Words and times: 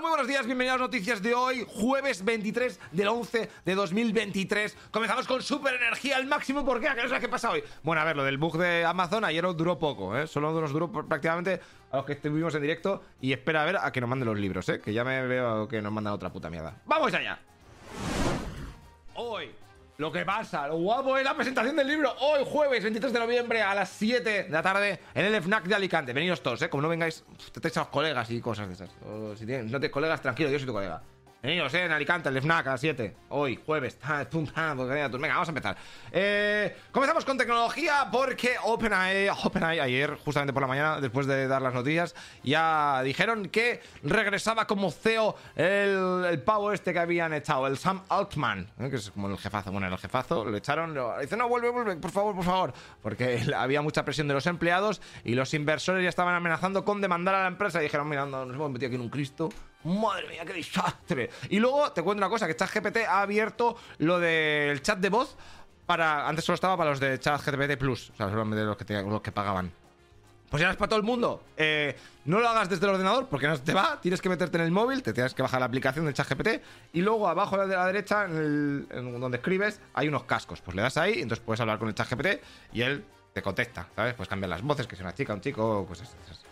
Muy 0.00 0.10
buenos 0.10 0.28
días, 0.28 0.46
bienvenidos 0.46 0.76
a 0.76 0.78
las 0.78 0.88
noticias 0.88 1.20
de 1.20 1.34
hoy, 1.34 1.66
jueves 1.66 2.24
23 2.24 2.78
del 2.92 3.08
11 3.08 3.48
de 3.64 3.74
2023. 3.74 4.76
Comenzamos 4.92 5.26
con 5.26 5.42
super 5.42 5.74
energía 5.74 6.16
al 6.16 6.26
máximo, 6.26 6.64
¿por 6.64 6.80
qué? 6.80 6.86
¿Qué 6.94 7.02
es 7.02 7.10
lo 7.10 7.18
que 7.18 7.28
pasa 7.28 7.50
hoy? 7.50 7.64
Bueno, 7.82 8.00
a 8.00 8.04
ver, 8.04 8.14
lo 8.14 8.22
del 8.22 8.38
bug 8.38 8.58
de 8.58 8.84
Amazon 8.84 9.24
ayer 9.24 9.44
duró 9.56 9.76
poco, 9.76 10.16
¿eh? 10.16 10.28
Solo 10.28 10.52
nos 10.52 10.72
duró 10.72 10.92
prácticamente 10.92 11.60
a 11.90 11.96
los 11.96 12.06
que 12.06 12.12
estuvimos 12.12 12.54
en 12.54 12.62
directo 12.62 13.02
y 13.20 13.32
espera 13.32 13.62
a 13.62 13.64
ver 13.64 13.76
a 13.76 13.90
que 13.90 14.00
nos 14.00 14.08
manden 14.08 14.28
los 14.28 14.38
libros, 14.38 14.68
¿eh? 14.68 14.80
Que 14.80 14.92
ya 14.92 15.02
me 15.02 15.26
veo 15.26 15.66
que 15.66 15.82
nos 15.82 15.92
mandan 15.92 16.12
otra 16.12 16.30
puta 16.30 16.48
mierda. 16.48 16.76
¡Vamos 16.86 17.12
allá! 17.12 17.40
Lo 19.98 20.12
que 20.12 20.24
pasa, 20.24 20.68
lo 20.68 20.76
guapo 20.76 21.18
es 21.18 21.24
la 21.24 21.34
presentación 21.34 21.74
del 21.74 21.88
libro 21.88 22.14
hoy, 22.20 22.44
jueves 22.46 22.84
23 22.84 23.12
de 23.12 23.18
noviembre 23.18 23.62
a 23.62 23.74
las 23.74 23.88
7 23.88 24.44
de 24.44 24.48
la 24.48 24.62
tarde 24.62 25.00
en 25.12 25.24
el 25.24 25.42
FNAC 25.42 25.64
de 25.64 25.74
Alicante. 25.74 26.12
Venidos 26.12 26.40
todos, 26.40 26.62
¿eh? 26.62 26.70
Como 26.70 26.82
no 26.82 26.88
vengáis, 26.88 27.24
te 27.60 27.80
a 27.80 27.84
colegas 27.86 28.30
y 28.30 28.40
cosas 28.40 28.68
de 28.68 28.74
esas. 28.74 28.90
Si 29.36 29.44
tienes, 29.44 29.68
no 29.72 29.80
te 29.80 29.90
colegas, 29.90 30.22
tranquilo, 30.22 30.50
yo 30.50 30.58
soy 30.60 30.68
tu 30.68 30.72
colega. 30.72 31.02
Venidos, 31.40 31.72
¿eh? 31.74 31.84
En 31.84 31.92
Alicante, 31.92 32.28
el 32.28 32.42
FNAC 32.42 32.66
a 32.66 32.70
las 32.72 32.80
7. 32.80 33.14
Hoy, 33.28 33.60
jueves. 33.64 33.96
Venga, 34.02 35.34
vamos 35.34 35.48
a 35.48 35.50
empezar. 35.50 35.76
Eh, 36.10 36.76
comenzamos 36.90 37.24
con 37.24 37.38
tecnología 37.38 38.08
porque 38.10 38.56
OpenAI, 38.64 39.28
OpenAI 39.44 39.78
ayer, 39.78 40.16
justamente 40.16 40.52
por 40.52 40.62
la 40.62 40.66
mañana, 40.66 41.00
después 41.00 41.28
de 41.28 41.46
dar 41.46 41.62
las 41.62 41.72
noticias, 41.72 42.16
ya 42.42 43.02
dijeron 43.04 43.50
que 43.50 43.80
regresaba 44.02 44.66
como 44.66 44.90
CEO 44.90 45.36
el, 45.54 46.24
el 46.28 46.42
pavo 46.42 46.72
este 46.72 46.92
que 46.92 46.98
habían 46.98 47.32
echado, 47.32 47.68
el 47.68 47.78
Sam 47.78 48.02
Altman, 48.08 48.68
¿eh? 48.80 48.90
que 48.90 48.96
es 48.96 49.12
como 49.12 49.28
el 49.28 49.38
jefazo. 49.38 49.70
Bueno, 49.70 49.86
el 49.86 49.96
jefazo 49.96 50.44
lo 50.44 50.56
echaron, 50.56 50.92
lo, 50.92 51.20
dice, 51.20 51.36
no, 51.36 51.48
vuelve, 51.48 51.70
vuelve, 51.70 51.94
por 51.98 52.10
favor, 52.10 52.34
por 52.34 52.44
favor, 52.44 52.72
porque 53.00 53.46
había 53.56 53.80
mucha 53.80 54.04
presión 54.04 54.26
de 54.26 54.34
los 54.34 54.46
empleados 54.48 55.00
y 55.22 55.36
los 55.36 55.54
inversores 55.54 56.02
ya 56.02 56.08
estaban 56.08 56.34
amenazando 56.34 56.84
con 56.84 57.00
demandar 57.00 57.36
a 57.36 57.42
la 57.42 57.48
empresa 57.48 57.78
y 57.78 57.84
dijeron, 57.84 58.08
mira, 58.08 58.26
nos 58.26 58.52
hemos 58.52 58.72
metido 58.72 58.88
aquí 58.88 58.96
en 58.96 59.02
un 59.02 59.08
Cristo. 59.08 59.50
Madre 59.88 60.28
mía, 60.28 60.44
qué 60.44 60.52
desastre. 60.52 61.30
Y 61.48 61.58
luego 61.58 61.90
te 61.92 62.02
cuento 62.02 62.20
una 62.20 62.28
cosa, 62.28 62.46
que 62.46 62.54
ChatGPT 62.54 62.98
ha 63.08 63.22
abierto 63.22 63.76
lo 63.98 64.18
del 64.18 64.82
chat 64.82 64.98
de 64.98 65.08
voz 65.08 65.36
para... 65.86 66.28
Antes 66.28 66.44
solo 66.44 66.54
estaba 66.54 66.76
para 66.76 66.90
los 66.90 67.00
de 67.00 67.18
ChatGPT 67.18 67.78
Plus, 67.78 68.10
o 68.10 68.16
sea, 68.16 68.28
solamente 68.28 68.62
los 68.64 68.76
que, 68.76 68.84
te, 68.84 69.02
los 69.02 69.22
que 69.22 69.32
pagaban. 69.32 69.72
Pues 70.50 70.62
ya 70.62 70.70
es 70.70 70.76
para 70.76 70.88
todo 70.88 70.98
el 70.98 71.04
mundo. 71.04 71.42
Eh, 71.56 71.96
no 72.26 72.38
lo 72.40 72.48
hagas 72.48 72.68
desde 72.68 72.86
el 72.86 72.92
ordenador 72.92 73.28
porque 73.28 73.48
no 73.48 73.58
te 73.58 73.72
va. 73.72 73.98
Tienes 74.00 74.20
que 74.20 74.28
meterte 74.28 74.56
en 74.58 74.64
el 74.64 74.70
móvil, 74.70 75.02
te 75.02 75.12
tienes 75.12 75.34
que 75.34 75.42
bajar 75.42 75.60
la 75.60 75.66
aplicación 75.66 76.04
del 76.04 76.14
ChatGPT 76.14 76.48
y 76.92 77.00
luego 77.00 77.28
abajo 77.28 77.56
de 77.66 77.74
la 77.74 77.86
derecha, 77.86 78.24
en, 78.24 78.86
el, 78.90 79.20
donde 79.20 79.38
escribes, 79.38 79.80
hay 79.94 80.08
unos 80.08 80.24
cascos. 80.24 80.60
Pues 80.60 80.74
le 80.74 80.82
das 80.82 80.96
ahí 80.96 81.20
entonces 81.20 81.44
puedes 81.44 81.60
hablar 81.60 81.78
con 81.78 81.88
el 81.88 81.94
ChatGPT 81.94 82.42
y 82.72 82.82
él 82.82 83.04
te 83.32 83.42
contesta, 83.42 83.88
¿sabes? 83.94 84.14
Puedes 84.14 84.28
cambiar 84.28 84.50
las 84.50 84.62
voces, 84.62 84.86
que 84.86 84.96
sea 84.96 85.06
una 85.06 85.14
chica, 85.14 85.34
un 85.34 85.40
chico, 85.40 85.86
cosas 85.86 86.14
esas. 86.24 86.47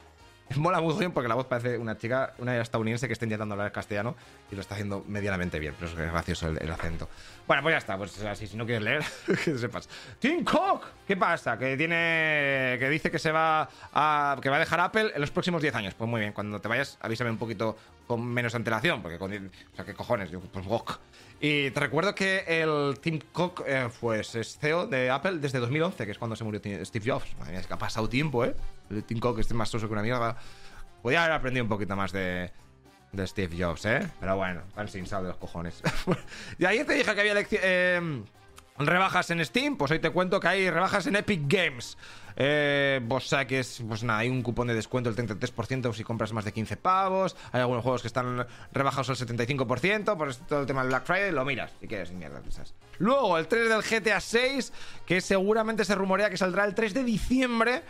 Mola 0.57 0.81
muy 0.81 0.95
bien 0.95 1.13
porque 1.13 1.29
la 1.29 1.35
voz 1.35 1.47
parece 1.47 1.77
una 1.77 1.99
chica, 1.99 2.35
una 2.39 2.61
estadounidense 2.61 3.07
que 3.09 3.13
está 3.13 3.25
intentando 3.25 3.55
hablar 3.55 3.73
castellano 3.73 4.15
y 4.51 4.55
lo 4.55 4.61
está 4.61 4.75
haciendo 4.75 5.05
medianamente 5.09 5.59
bien, 5.59 5.75
pero 5.79 5.91
es 5.91 5.97
gracioso 5.97 6.49
el, 6.49 6.63
el 6.63 6.71
acento. 6.71 7.09
Bueno, 7.47 7.63
pues 7.63 7.75
ya 7.75 7.79
está, 7.79 7.99
pues 7.99 8.23
así, 8.23 8.47
si 8.47 8.57
no 8.57 8.65
quieres 8.65 8.83
leer, 8.83 9.05
que 9.45 9.59
sepas. 9.59 9.89
Tim 10.19 10.45
Cook, 10.45 10.83
¿qué 11.07 11.17
pasa? 11.17 11.59
Que 11.59 11.77
tiene. 11.77 12.77
que 12.79 12.89
dice 12.89 13.11
que 13.11 13.19
se 13.19 13.33
va 13.33 13.69
a. 13.93 14.37
que 14.41 14.49
va 14.49 14.57
a 14.57 14.61
dejar 14.61 14.81
Apple 14.81 15.13
en 15.15 15.21
los 15.21 15.31
próximos 15.31 15.63
10 15.63 15.75
años. 15.75 15.95
Pues 15.95 16.09
muy 16.09 16.21
bien, 16.21 16.33
cuando 16.33 16.61
te 16.61 16.69
vayas, 16.69 16.99
avísame 17.01 17.31
un 17.31 17.39
poquito 17.39 17.77
con 18.07 18.25
menos 18.25 18.55
antelación, 18.55 19.03
porque 19.03 19.19
con. 19.19 19.33
O 19.33 19.77
sea, 19.77 19.85
¿qué 19.85 19.95
cojones? 19.95 20.31
Yo, 20.31 20.41
pues 20.41 20.67
wok. 20.67 20.99
Y 21.41 21.71
te 21.71 21.81
recuerdo 21.81 22.15
que 22.15 22.45
el 22.47 22.99
Tim 23.01 23.21
Cook 23.33 23.63
eh, 23.67 23.89
pues 24.01 24.35
es 24.35 24.59
CEO 24.59 24.87
de 24.87 25.11
Apple 25.11 25.39
desde 25.39 25.59
2011, 25.59 26.07
que 26.07 26.13
es 26.13 26.19
cuando 26.19 26.35
se 26.35 26.45
murió 26.45 26.61
Steve 26.85 27.13
Jobs. 27.13 27.37
Madre 27.39 27.53
mía, 27.53 27.61
es 27.61 27.67
que 27.67 27.75
ha 27.75 27.79
pasado 27.79 28.09
tiempo, 28.09 28.45
¿eh? 28.45 28.55
El 28.91 29.05
Tim 29.05 29.19
Cook 29.19 29.41
es 29.41 29.53
más 29.53 29.69
soso 29.69 29.87
que 29.87 29.93
una 29.93 30.03
mierda. 30.03 30.37
Podría 31.03 31.25
haber 31.25 31.35
aprendido 31.35 31.65
un 31.65 31.69
poquito 31.69 31.95
más 31.95 32.13
de, 32.13 32.51
de 33.13 33.27
Steve 33.27 33.57
Jobs, 33.63 33.85
¿eh? 33.85 34.09
Pero 34.19 34.37
bueno, 34.37 34.63
van 34.75 34.89
sin 34.89 35.07
sal 35.07 35.23
de 35.23 35.29
los 35.29 35.37
cojones. 35.37 35.83
y 36.59 36.65
ayer 36.65 36.87
te 36.87 36.95
dije 36.95 37.15
que 37.15 37.21
había 37.21 37.35
eh, 37.51 38.23
rebajas 38.79 39.31
en 39.31 39.45
Steam, 39.45 39.77
pues 39.77 39.91
hoy 39.91 39.99
te 39.99 40.11
cuento 40.11 40.41
que 40.41 40.49
hay 40.49 40.71
rebajas 40.71 41.07
en 41.07 41.17
Epic 41.17 41.43
Games. 41.47 41.97
Eh, 42.39 43.01
pues 43.09 43.35
que 43.49 43.61
es, 43.61 43.83
pues 43.89 44.03
nada, 44.05 44.19
hay 44.19 44.29
un 44.29 44.43
cupón 44.43 44.69
de 44.69 44.75
descuento 44.75 45.11
del 45.11 45.27
33% 45.27 45.95
si 45.95 46.05
compras 46.05 46.33
más 46.33 46.45
de 46.45 46.53
15 46.53 46.77
pavos. 46.77 47.35
Hay 47.53 47.61
algunos 47.61 47.83
juegos 47.83 48.03
que 48.03 48.09
están 48.09 48.47
rebajados 48.73 49.09
al 49.09 49.17
75%. 49.17 50.17
Por 50.17 50.35
todo 50.35 50.61
el 50.61 50.67
tema 50.67 50.83
del 50.83 50.91
Black 50.91 51.07
Friday, 51.07 51.33
lo 51.33 51.45
miras 51.45 51.73
si 51.81 51.89
quieres, 51.89 52.13
mierda 52.13 52.43
esas. 52.47 52.75
Luego, 52.99 53.39
el 53.39 53.49
3 53.49 53.69
del 53.69 53.83
GTA 53.83 54.21
6, 54.21 54.73
que 55.07 55.21
seguramente 55.21 55.85
se 55.85 55.95
rumorea 55.95 56.29
que 56.29 56.37
saldrá 56.37 56.65
el 56.65 56.75
3 56.75 56.93
de 56.95 57.05
diciembre. 57.05 57.83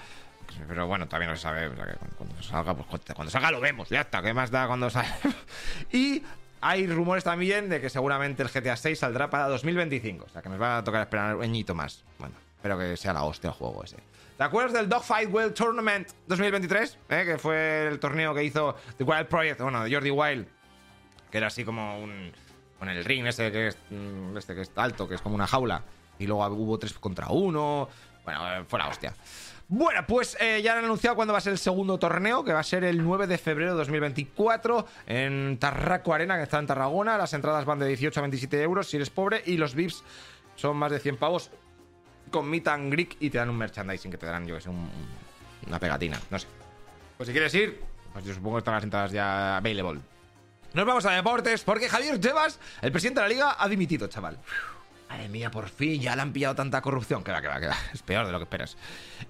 Pero 0.69 0.87
bueno, 0.87 1.06
no 1.11 1.37
se 1.37 1.43
sabe. 1.43 1.66
O 1.66 1.77
sea, 1.77 1.87
que 1.87 1.97
cuando 2.16 2.43
salga, 2.43 2.75
pues 2.75 3.03
cuando 3.15 3.31
salga 3.31 3.50
lo 3.50 3.61
vemos. 3.61 3.88
Ya 3.88 4.03
está, 4.03 4.22
¿qué 4.22 4.32
más 4.32 4.50
da 4.50 4.66
cuando 4.66 4.91
salga? 4.91 5.19
y 5.93 6.22
hay 6.69 6.87
rumores 6.88 7.22
también 7.22 7.69
de 7.69 7.81
que 7.81 7.88
seguramente 7.88 8.43
el 8.43 8.49
GTA 8.49 8.77
6 8.77 8.99
saldrá 8.99 9.31
para 9.31 9.47
2025. 9.49 10.25
O 10.25 10.28
sea, 10.28 10.43
que 10.43 10.49
nos 10.49 10.60
va 10.60 10.78
a 10.78 10.84
tocar 10.84 11.03
esperar 11.03 11.37
un 11.37 11.43
añito 11.44 11.77
más. 11.77 12.04
Bueno, 12.19 12.34
espero 12.56 12.77
que 12.77 12.97
sea 12.97 13.12
la 13.12 13.22
hostia 13.22 13.49
el 13.49 13.54
juego 13.54 13.84
ese. 13.84 13.99
¿Te 14.37 14.43
acuerdas 14.43 14.72
del 14.72 14.88
Dogfight 14.88 15.32
World 15.32 15.55
Tournament 15.55 16.09
2023? 16.26 16.99
¿Eh? 17.09 17.22
Que 17.25 17.38
fue 17.38 17.87
el 17.87 18.00
torneo 18.00 18.34
que 18.34 18.43
hizo 18.43 18.75
The 18.99 19.05
Wild 19.05 19.28
Project, 19.28 19.60
bueno, 19.60 19.84
de 19.84 19.94
Jordi 19.94 20.10
Wild. 20.10 20.49
Que 21.31 21.38
era 21.38 21.47
así 21.47 21.65
como 21.65 22.00
un. 22.00 22.32
Con 22.81 22.88
el 22.88 23.05
ring 23.05 23.26
ese 23.26 23.50
que 23.53 23.69
es, 23.69 23.78
este 24.37 24.55
que 24.55 24.62
es 24.62 24.72
alto, 24.75 25.09
que 25.09 25.15
es 25.15 25.22
como 25.22 25.37
una 25.37 25.47
jaula. 25.47 25.82
Y 26.19 26.26
luego 26.26 26.44
hubo 26.49 26.78
3 26.78 26.93
contra 26.94 27.28
1. 27.28 27.88
Bueno, 28.25 28.41
fue 28.66 28.78
la 28.78 28.88
hostia. 28.88 29.15
Bueno, 29.69 30.06
pues 30.06 30.37
eh, 30.38 30.62
ya 30.62 30.78
han 30.78 30.84
anunciado 30.84 31.16
cuándo 31.16 31.32
va 31.32 31.38
a 31.38 31.41
ser 31.41 31.53
el 31.53 31.59
segundo 31.59 31.99
torneo, 31.99 32.44
que 32.44 32.53
va 32.53 32.60
a 32.60 32.65
ser 32.65 32.84
el 32.84 33.03
9 33.03 33.27
de 33.27 33.37
febrero 33.37 33.72
de 33.72 33.78
2024 33.78 34.87
en 35.06 35.59
Tarraco 35.59 36.15
Arena, 36.15 36.37
que 36.37 36.44
está 36.44 36.60
en 36.60 36.69
Tarragona. 36.69 37.19
Las 37.19 37.32
entradas 37.32 37.65
van 37.65 37.81
de 37.81 37.88
18 37.88 38.21
a 38.21 38.22
27 38.22 38.62
euros 38.62 38.88
si 38.88 38.97
eres 38.97 39.10
pobre 39.10 39.43
y 39.44 39.56
los 39.56 39.75
VIPs 39.75 40.05
son 40.55 40.76
más 40.76 40.93
de 40.93 41.00
100 41.00 41.16
pavos 41.16 41.50
con 42.31 42.49
Meet 42.49 42.69
and 42.69 42.93
Greek 42.93 43.16
y 43.19 43.28
te 43.28 43.38
dan 43.38 43.50
un 43.50 43.56
merchandising 43.56 44.10
que 44.10 44.19
te 44.19 44.26
darán, 44.26 44.47
yo 44.47 44.55
que 44.55 44.60
sé, 44.60 44.69
un, 44.69 44.88
una 45.66 45.81
pegatina, 45.81 46.21
no 46.31 46.38
sé. 46.38 46.47
Pues 47.16 47.26
si 47.26 47.32
quieres 47.32 47.53
ir, 47.55 47.81
pues 48.12 48.25
yo 48.25 48.34
supongo 48.34 48.56
que 48.56 48.60
están 48.60 48.75
las 48.75 48.84
entradas 48.84 49.10
ya 49.10 49.56
available. 49.56 50.00
Nos 50.75 50.87
vamos 50.87 51.05
a 51.06 51.10
deportes 51.10 51.65
porque 51.65 51.88
Javier 51.88 52.21
Tebas, 52.21 52.60
el 52.82 52.93
presidente 52.93 53.21
de 53.21 53.28
la 53.28 53.34
liga, 53.34 53.56
ha 53.59 53.69
dimitido, 53.69 54.06
chaval. 54.06 54.38
Madre 55.09 55.28
mía, 55.28 55.50
por 55.50 55.69
fin, 55.69 56.00
ya 56.00 56.17
le 56.17 56.22
han 56.22 56.33
pillado 56.33 56.55
tanta 56.55 56.81
corrupción. 56.81 57.22
Que 57.22 57.33
va, 57.33 57.41
que 57.41 57.49
va, 57.49 57.61
que 57.61 57.69
va. 57.69 57.77
Es 57.93 58.03
peor 58.03 58.27
de 58.27 58.33
lo 58.33 58.39
que 58.39 58.44
esperas. 58.44 58.77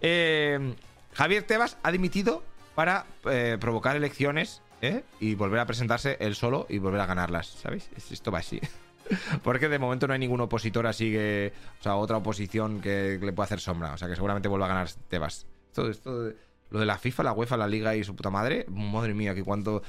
Eh, 0.00 0.74
Javier 1.12 1.42
Tebas 1.44 1.78
ha 1.82 1.92
dimitido 1.92 2.42
para 2.74 3.06
eh, 3.30 3.56
provocar 3.60 3.96
elecciones 3.96 4.62
¿eh? 4.82 5.02
y 5.20 5.34
volver 5.34 5.60
a 5.60 5.66
presentarse 5.66 6.16
él 6.20 6.34
solo 6.34 6.66
y 6.68 6.78
volver 6.78 7.00
a 7.00 7.06
ganarlas. 7.06 7.46
¿Sabéis? 7.46 7.90
Esto 8.10 8.30
va 8.30 8.38
así. 8.38 8.60
Porque 9.42 9.68
de 9.68 9.78
momento 9.78 10.06
no 10.06 10.14
hay 10.14 10.18
ningún 10.18 10.40
opositor 10.40 10.86
así 10.86 11.10
que. 11.10 11.52
O 11.80 11.82
sea, 11.82 11.96
otra 11.96 12.16
oposición 12.16 12.80
que 12.80 13.18
le 13.20 13.32
pueda 13.32 13.44
hacer 13.44 13.60
sombra. 13.60 13.92
O 13.92 13.98
sea, 13.98 14.08
que 14.08 14.14
seguramente 14.14 14.48
vuelva 14.48 14.66
a 14.66 14.70
ganar 14.70 14.88
Tebas. 15.08 15.46
Todo 15.72 15.90
esto. 15.90 16.32
Lo 16.70 16.80
de 16.80 16.86
la 16.86 16.98
FIFA, 16.98 17.22
la 17.22 17.32
UEFA, 17.32 17.56
la 17.56 17.68
Liga 17.68 17.94
y 17.94 18.02
su 18.02 18.16
puta 18.16 18.30
madre. 18.30 18.66
Madre 18.68 19.14
mía, 19.14 19.34
que 19.34 19.44
cuánto. 19.44 19.82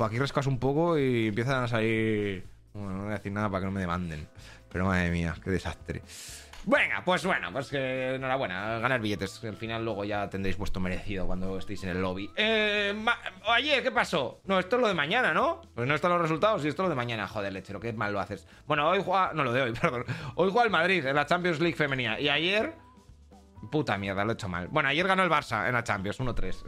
Aquí 0.00 0.18
rescas 0.18 0.46
un 0.46 0.58
poco 0.58 0.98
y 0.98 1.28
empiezan 1.28 1.64
a 1.64 1.68
salir. 1.68 2.44
Bueno, 2.76 2.96
no 2.96 3.02
voy 3.04 3.12
a 3.12 3.16
decir 3.16 3.32
nada 3.32 3.48
para 3.48 3.60
que 3.60 3.66
no 3.66 3.72
me 3.72 3.80
demanden. 3.80 4.28
Pero 4.70 4.84
madre 4.84 5.10
mía, 5.10 5.34
qué 5.42 5.50
desastre. 5.50 6.02
Venga, 6.68 7.00
pues 7.04 7.24
bueno, 7.24 7.52
pues 7.52 7.68
que 7.68 8.16
enhorabuena, 8.16 8.80
ganar 8.80 9.00
billetes. 9.00 9.42
Al 9.44 9.56
final 9.56 9.84
luego 9.84 10.04
ya 10.04 10.28
tendréis 10.28 10.58
vuestro 10.58 10.80
merecido 10.82 11.24
cuando 11.24 11.56
estéis 11.58 11.84
en 11.84 11.90
el 11.90 12.02
lobby. 12.02 12.28
Eh, 12.36 12.92
ayer, 13.48 13.84
¿qué 13.84 13.92
pasó? 13.92 14.40
No, 14.44 14.58
esto 14.58 14.74
es 14.74 14.82
lo 14.82 14.88
de 14.88 14.94
mañana, 14.94 15.32
¿no? 15.32 15.62
Pues 15.76 15.86
no 15.86 15.94
están 15.94 16.10
los 16.10 16.20
resultados 16.20 16.64
y 16.64 16.68
esto 16.68 16.82
es 16.82 16.86
lo 16.86 16.90
de 16.90 16.96
mañana. 16.96 17.28
Joder, 17.28 17.52
lechero, 17.52 17.78
qué 17.78 17.92
mal 17.92 18.12
lo 18.12 18.18
haces. 18.18 18.48
Bueno, 18.66 18.88
hoy 18.88 19.00
juega... 19.00 19.32
No, 19.32 19.44
lo 19.44 19.52
de 19.52 19.62
hoy, 19.62 19.72
perdón. 19.80 20.04
Hoy 20.34 20.50
juega 20.50 20.64
el 20.64 20.72
Madrid 20.72 21.06
en 21.06 21.14
la 21.14 21.24
Champions 21.24 21.60
League 21.60 21.76
femenina. 21.76 22.18
Y 22.18 22.28
ayer... 22.28 22.74
Puta 23.70 23.96
mierda, 23.96 24.24
lo 24.24 24.32
he 24.32 24.34
hecho 24.34 24.48
mal. 24.48 24.66
Bueno, 24.68 24.88
ayer 24.88 25.06
ganó 25.06 25.22
el 25.22 25.30
Barça 25.30 25.66
en 25.68 25.72
la 25.72 25.84
Champions, 25.84 26.18
1-3. 26.20 26.64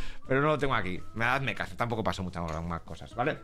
Pero 0.28 0.40
no 0.40 0.48
lo 0.48 0.58
tengo 0.58 0.74
aquí. 0.74 1.00
Me 1.14 1.24
dadme 1.24 1.56
caso, 1.56 1.76
tampoco 1.76 2.04
pasó 2.04 2.22
muchas 2.22 2.44
más 2.62 2.80
cosas, 2.82 3.14
¿vale? 3.16 3.38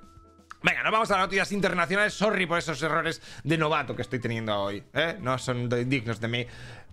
Venga, 0.63 0.83
nos 0.83 0.93
vamos 0.93 1.11
a 1.11 1.15
las 1.15 1.23
noticias 1.23 1.53
internacionales. 1.53 2.15
Sorry 2.15 2.47
por 2.47 2.59
esos 2.59 2.83
errores 2.83 3.21
de 3.45 3.59
novato 3.59 3.95
que 3.95 4.03
estoy 4.03 4.19
teniendo 4.19 4.59
hoy. 4.59 4.83
¿eh? 4.95 5.17
No 5.21 5.39
son 5.39 5.69
dignos 5.89 6.21
de 6.21 6.29
mí. 6.29 6.47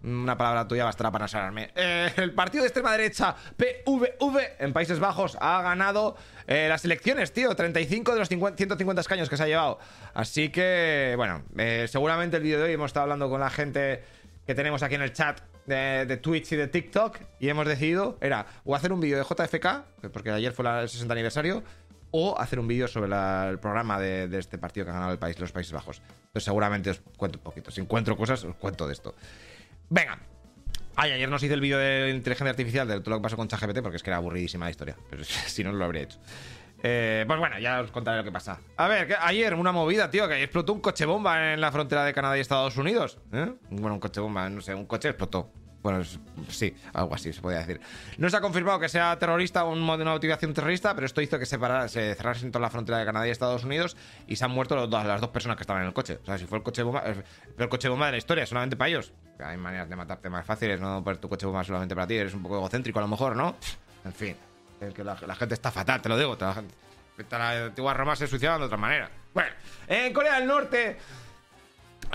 Una 0.03 0.37
palabra 0.37 0.67
tuya 0.67 0.83
bastará 0.83 1.11
para 1.11 1.29
sanarme. 1.29 1.71
Eh, 1.75 2.11
el 2.17 2.33
partido 2.33 2.63
de 2.63 2.67
extrema 2.67 2.91
derecha, 2.91 3.35
PVV, 3.55 4.57
en 4.59 4.73
Países 4.73 4.99
Bajos, 4.99 5.37
ha 5.39 5.61
ganado 5.61 6.17
eh, 6.45 6.67
las 6.67 6.83
elecciones, 6.83 7.31
tío. 7.31 7.55
35 7.55 8.11
de 8.13 8.19
los 8.19 8.27
50, 8.27 8.57
150 8.57 9.01
escaños 9.01 9.29
que 9.29 9.37
se 9.37 9.43
ha 9.43 9.47
llevado. 9.47 9.79
Así 10.13 10.49
que, 10.49 11.13
bueno, 11.15 11.43
eh, 11.57 11.87
seguramente 11.89 12.37
el 12.37 12.43
vídeo 12.43 12.59
de 12.59 12.65
hoy 12.65 12.73
hemos 12.73 12.87
estado 12.87 13.03
hablando 13.03 13.29
con 13.29 13.39
la 13.39 13.49
gente 13.49 14.03
que 14.45 14.53
tenemos 14.53 14.83
aquí 14.83 14.95
en 14.95 15.03
el 15.03 15.13
chat 15.13 15.39
de, 15.65 16.05
de, 16.05 16.17
Twitch 16.17 16.51
y 16.51 16.57
de 16.57 16.67
TikTok 16.67 17.17
y 17.39 17.47
hemos 17.47 17.65
decidido, 17.65 18.17
era, 18.19 18.45
o 18.65 18.75
hacer 18.75 18.91
un 18.91 18.99
vídeo 18.99 19.17
de 19.17 19.23
JFK, 19.23 20.11
porque 20.11 20.31
ayer 20.31 20.51
fue 20.51 20.65
el 20.81 20.89
60 20.89 21.13
aniversario, 21.13 21.63
o 22.15 22.39
hacer 22.39 22.59
un 22.59 22.67
vídeo 22.67 22.87
sobre 22.87 23.11
el 23.49 23.59
programa 23.59 23.99
de, 23.99 24.29
este 24.37 24.59
partido 24.59 24.85
que 24.85 24.91
ha 24.91 24.93
ganado 24.93 25.11
el 25.11 25.17
país, 25.17 25.37
los 25.39 25.51
Países 25.51 25.73
Bajos. 25.73 25.99
Entonces 26.27 26.43
seguramente 26.43 26.91
os 26.91 27.01
cuento 27.17 27.39
un 27.39 27.43
poquito. 27.43 27.71
Si 27.71 27.81
encuentro 27.81 28.15
cosas, 28.15 28.43
os 28.43 28.55
cuento 28.55 28.85
de 28.85 28.93
esto. 28.93 29.15
Venga. 29.89 30.19
Ay, 30.95 31.11
ayer 31.11 31.27
nos 31.27 31.41
hice 31.41 31.55
el 31.55 31.61
vídeo 31.61 31.79
de 31.79 32.11
inteligencia 32.11 32.51
artificial 32.51 32.87
de 32.87 32.99
todo 32.99 33.15
lo 33.15 33.17
que 33.17 33.23
pasó 33.23 33.35
con 33.35 33.47
ChatGPT 33.47 33.81
porque 33.81 33.97
es 33.97 34.03
que 34.03 34.11
era 34.11 34.17
aburridísima 34.17 34.65
la 34.65 34.71
historia. 34.71 34.95
Pero 35.09 35.23
si 35.25 35.63
no, 35.63 35.71
lo 35.71 35.83
habría 35.83 36.03
hecho. 36.03 36.19
Eh, 36.83 37.23
pues 37.25 37.39
bueno, 37.39 37.57
ya 37.57 37.81
os 37.81 37.89
contaré 37.89 38.19
lo 38.19 38.23
que 38.23 38.31
pasa. 38.31 38.59
A 38.77 38.87
ver, 38.87 39.17
ayer 39.19 39.55
una 39.55 39.71
movida, 39.71 40.11
tío, 40.11 40.27
que 40.27 40.43
explotó 40.43 40.71
un 40.73 40.81
coche 40.81 41.05
bomba 41.05 41.53
en 41.53 41.61
la 41.61 41.71
frontera 41.71 42.05
de 42.05 42.13
Canadá 42.13 42.37
y 42.37 42.41
Estados 42.41 42.77
Unidos. 42.77 43.17
¿eh? 43.31 43.51
Bueno, 43.71 43.95
un 43.95 43.99
coche 43.99 44.21
bomba, 44.21 44.47
no 44.51 44.61
sé, 44.61 44.75
un 44.75 44.85
coche 44.85 45.09
explotó. 45.09 45.49
Bueno, 45.83 46.01
sí, 46.49 46.73
algo 46.93 47.13
así 47.13 47.33
se 47.33 47.41
podría 47.41 47.59
decir. 47.59 47.81
No 48.17 48.29
se 48.29 48.37
ha 48.37 48.41
confirmado 48.41 48.79
que 48.79 48.87
sea 48.87 49.19
terrorista 49.19 49.65
o 49.65 49.71
un 49.73 49.83
una 49.83 50.11
motivación 50.11 50.53
terrorista, 50.53 50.95
pero 50.95 51.05
esto 51.05 51.21
hizo 51.21 51.37
que 51.37 51.45
se, 51.45 51.59
parara, 51.59 51.89
se 51.89 52.15
cerrase 52.15 52.47
toda 52.47 52.61
la 52.61 52.69
frontera 52.69 52.99
de 52.99 53.05
Canadá 53.05 53.27
y 53.27 53.31
Estados 53.31 53.65
Unidos 53.65 53.97
y 54.25 54.37
se 54.37 54.45
han 54.45 54.51
muerto 54.51 54.87
las 54.87 55.19
dos 55.19 55.29
personas 55.31 55.57
que 55.57 55.63
estaban 55.63 55.81
en 55.81 55.89
el 55.89 55.93
coche. 55.93 56.19
O 56.23 56.25
sea, 56.25 56.37
si 56.37 56.45
fue 56.45 56.59
el 56.59 56.63
coche 56.63 56.83
bomba, 56.83 57.03
el 57.57 57.69
coche 57.69 57.89
bomba 57.89 58.05
de 58.05 58.13
la 58.13 58.17
historia, 58.17 58.45
solamente 58.45 58.77
para 58.77 58.89
ellos. 58.89 59.11
Hay 59.39 59.57
maneras 59.57 59.89
de 59.89 59.95
matarte 59.97 60.29
más 60.29 60.45
fáciles, 60.45 60.79
no 60.79 61.03
poner 61.03 61.17
tu 61.17 61.27
coche 61.27 61.45
bomba 61.45 61.65
solamente 61.65 61.93
para 61.93 62.07
ti, 62.07 62.15
eres 62.15 62.33
un 62.33 62.43
poco 62.43 62.55
egocéntrico 62.55 62.99
a 62.99 63.01
lo 63.01 63.09
mejor, 63.09 63.35
¿no? 63.35 63.57
En 64.05 64.13
fin, 64.13 64.37
es 64.79 64.93
que 64.93 65.03
la, 65.03 65.17
gente 65.35 65.53
está 65.53 65.69
fatal, 65.69 66.01
te 66.01 66.07
lo 66.07 66.17
digo. 66.17 66.37
la, 66.39 66.63
la 67.37 67.65
antigua 67.65 67.93
Roma 67.93 68.15
se 68.15 68.25
suicidaba 68.27 68.57
de 68.59 68.65
otra 68.65 68.77
manera. 68.77 69.09
Bueno, 69.33 69.49
en 69.87 70.13
Corea 70.13 70.39
del 70.39 70.47
Norte 70.47 70.97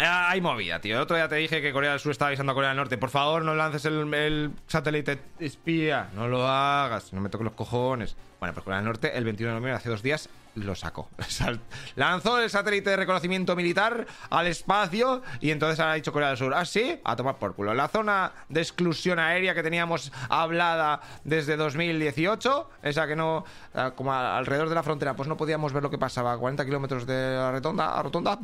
hay 0.07 0.41
movida, 0.41 0.81
tío. 0.81 0.97
El 0.97 1.03
otro 1.03 1.17
día 1.17 1.29
te 1.29 1.37
dije 1.37 1.61
que 1.61 1.73
Corea 1.73 1.91
del 1.91 2.01
Sur 2.01 2.13
estaba 2.13 2.29
avisando 2.29 2.53
a 2.53 2.55
Corea 2.55 2.71
del 2.71 2.77
Norte. 2.77 2.99
Por 2.99 3.11
favor, 3.11 3.45
no 3.45 3.55
lances 3.55 3.85
el, 3.85 4.53
satélite 4.67 5.19
espía. 5.41 6.11
No 6.15 6.29
lo 6.29 6.47
hagas. 6.47 7.13
No 7.13 7.21
me 7.21 7.29
toques 7.29 7.45
los 7.45 7.55
cojones. 7.55 8.17
Bueno, 8.39 8.55
pues 8.55 8.63
Corea 8.63 8.79
del 8.79 8.87
Norte, 8.87 9.17
el 9.17 9.25
21 9.25 9.49
de 9.49 9.55
noviembre, 9.55 9.77
hace 9.77 9.89
dos 9.89 10.01
días, 10.01 10.29
lo 10.55 10.77
sacó. 10.77 11.09
Lanzó 11.97 12.41
el 12.41 12.49
satélite 12.49 12.91
de 12.91 12.97
reconocimiento 12.97 13.57
militar 13.57 14.07
al 14.31 14.47
espacio 14.47 15.23
y 15.41 15.51
entonces 15.51 15.81
ha 15.81 15.93
dicho 15.95 16.13
Corea 16.13 16.29
del 16.29 16.37
Sur, 16.37 16.55
ah, 16.55 16.65
sí, 16.65 17.01
a 17.03 17.17
tomar 17.17 17.39
por 17.39 17.57
culo. 17.57 17.75
La 17.75 17.89
zona 17.89 18.31
de 18.49 18.61
exclusión 18.61 19.19
aérea 19.19 19.55
que 19.55 19.65
teníamos 19.65 20.13
hablada 20.29 21.01
desde 21.25 21.57
2018, 21.57 22.71
esa 22.83 23.09
que 23.09 23.17
no, 23.17 23.45
ah, 23.75 23.93
como 23.97 24.13
alrededor 24.13 24.69
de 24.69 24.77
la 24.77 24.85
frontera, 24.85 25.17
pues 25.17 25.29
no 25.29 25.37
podíamos 25.37 25.73
ver 25.73 25.83
lo 25.83 25.91
que 25.91 25.99
pasaba 25.99 26.33
a 26.33 26.39
40 26.39 26.65
kilómetros 26.65 27.07
de 27.07 27.35
la 27.35 27.51
rotonda, 27.51 27.99
a 27.99 28.03
rotonda 28.05 28.39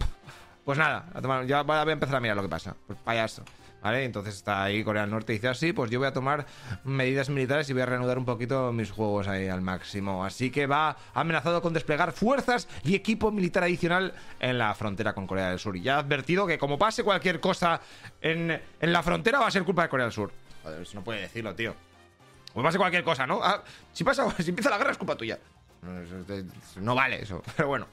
pues 0.64 0.78
nada, 0.78 1.06
ya 1.46 1.62
voy 1.62 1.76
a 1.76 1.92
empezar 1.92 2.16
a 2.16 2.20
mirar 2.20 2.36
lo 2.36 2.42
que 2.42 2.48
pasa. 2.48 2.74
Pues 2.86 2.98
payaso. 3.04 3.44
¿Vale? 3.84 4.04
Entonces 4.04 4.36
está 4.36 4.64
ahí 4.64 4.82
Corea 4.82 5.02
del 5.02 5.10
Norte 5.10 5.34
y 5.34 5.36
dice 5.36 5.48
así, 5.48 5.74
pues 5.74 5.90
yo 5.90 5.98
voy 5.98 6.08
a 6.08 6.12
tomar 6.14 6.46
medidas 6.84 7.28
militares 7.28 7.68
y 7.68 7.74
voy 7.74 7.82
a 7.82 7.86
reanudar 7.86 8.16
un 8.16 8.24
poquito 8.24 8.72
mis 8.72 8.90
juegos 8.90 9.28
ahí 9.28 9.46
al 9.48 9.60
máximo. 9.60 10.24
Así 10.24 10.50
que 10.50 10.66
va 10.66 10.96
amenazado 11.12 11.60
con 11.60 11.74
desplegar 11.74 12.12
fuerzas 12.12 12.66
y 12.82 12.94
equipo 12.94 13.30
militar 13.30 13.62
adicional 13.62 14.14
en 14.40 14.56
la 14.56 14.74
frontera 14.74 15.12
con 15.12 15.26
Corea 15.26 15.50
del 15.50 15.58
Sur. 15.58 15.76
Y 15.76 15.82
ya 15.82 15.96
ha 15.96 15.98
advertido 15.98 16.46
que 16.46 16.58
como 16.58 16.78
pase 16.78 17.04
cualquier 17.04 17.40
cosa 17.40 17.82
en, 18.22 18.58
la 18.80 19.02
frontera 19.02 19.40
va 19.40 19.48
a 19.48 19.50
ser 19.50 19.64
culpa 19.64 19.82
de 19.82 19.90
Corea 19.90 20.06
del 20.06 20.14
Sur. 20.14 20.32
Joder, 20.62 20.80
eso 20.80 20.94
no 20.94 21.04
puede 21.04 21.20
decirlo, 21.20 21.54
tío. 21.54 21.74
Como 22.54 22.64
pase 22.64 22.78
cualquier 22.78 23.04
cosa, 23.04 23.26
¿no? 23.26 23.40
Ah, 23.42 23.62
si 23.92 24.02
pasa, 24.02 24.30
si 24.38 24.48
empieza 24.48 24.70
la 24.70 24.78
guerra 24.78 24.92
es 24.92 24.98
culpa 24.98 25.14
tuya. 25.14 25.38
No 26.80 26.94
vale 26.94 27.22
eso. 27.22 27.42
Pero 27.56 27.68
bueno. 27.68 27.86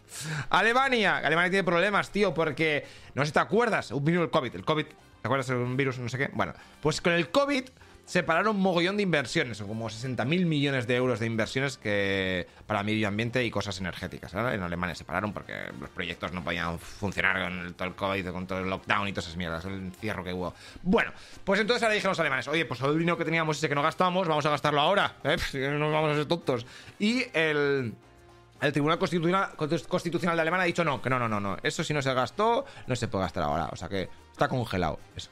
Alemania. 0.50 1.18
Alemania 1.18 1.52
tiene 1.52 1.64
problemas, 1.64 2.10
tío, 2.10 2.34
porque 2.34 2.86
no 3.16 3.24
sé 3.24 3.28
si 3.28 3.34
te 3.34 3.40
acuerdas. 3.40 3.92
Un 3.92 4.04
virus 4.04 4.24
el 4.24 4.30
COVID. 4.30 4.56
El 4.56 4.66
COVID. 4.66 4.86
¿Te 4.86 5.28
acuerdas 5.28 5.50
un 5.50 5.78
virus? 5.78 6.00
No 6.00 6.10
sé 6.10 6.18
qué. 6.18 6.30
Bueno, 6.34 6.54
pues 6.82 7.02
con 7.02 7.14
el 7.14 7.30
COVID 7.30 7.64
separaron 8.12 8.58
un 8.58 8.62
mogollón 8.62 8.98
de 8.98 9.04
inversiones, 9.04 9.62
como 9.62 9.90
60 9.90 10.26
mil 10.26 10.46
millones 10.46 10.86
de 10.86 10.98
euros 10.98 11.22
de 11.22 11.28
inversiones 11.28 11.78
que 11.78 12.46
para 12.68 12.84
medio 12.84 13.08
ambiente 13.08 13.42
y 13.46 13.50
cosas 13.50 13.80
energéticas. 13.80 14.34
En 14.34 14.62
Alemania 14.62 14.96
separaron 14.96 15.32
porque 15.32 15.54
los 15.80 15.90
proyectos 15.92 16.34
no 16.34 16.44
podían 16.44 16.78
funcionar 16.78 17.42
con 17.42 17.60
el, 17.60 17.74
todo 17.74 17.88
el 17.88 17.96
COVID, 17.96 18.30
con 18.32 18.48
todo 18.48 18.60
el 18.60 18.70
lockdown 18.70 19.08
y 19.08 19.14
todas 19.14 19.28
esas 19.28 19.38
mierdas, 19.38 19.64
el 19.64 19.76
encierro 19.76 20.26
que 20.26 20.34
hubo. 20.34 20.54
Bueno, 20.84 21.14
pues 21.46 21.62
entonces 21.62 21.84
ahora 21.84 21.96
dijeron 21.96 22.12
los 22.12 22.20
alemanes, 22.20 22.50
oye, 22.50 22.66
pues 22.66 22.82
todo 22.82 22.92
el 22.92 23.00
dinero 23.00 23.18
que 23.18 23.24
teníamos 23.24 23.58
ese 23.58 23.70
que 23.70 23.76
no 23.76 23.82
gastamos, 23.82 24.28
vamos 24.28 24.46
a 24.46 24.50
gastarlo 24.50 24.82
ahora, 24.82 25.16
¿eh? 25.24 25.38
no 25.80 25.90
vamos 25.90 26.12
a 26.12 26.16
ser 26.16 26.26
tontos. 26.26 26.66
Y 27.00 27.24
el... 27.34 27.94
El 28.60 28.72
Tribunal 28.74 29.00
Constitucional, 29.00 29.56
Constitucional 29.56 30.36
de 30.36 30.42
Alemania 30.44 30.66
ha 30.66 30.68
dicho 30.68 30.84
no, 30.84 31.02
que 31.02 31.10
no, 31.10 31.18
no, 31.18 31.28
no, 31.28 31.40
no. 31.40 31.58
Eso 31.64 31.84
si 31.84 31.96
no 31.96 32.02
se 32.04 32.14
gastó, 32.14 32.64
no 32.86 32.96
se 32.96 33.08
puede 33.08 33.24
gastar 33.24 33.42
ahora. 33.42 33.70
O 33.72 33.76
sea 33.76 33.90
que 33.90 34.08
está 34.34 34.48
congelado. 34.48 35.00
Eso. 35.16 35.32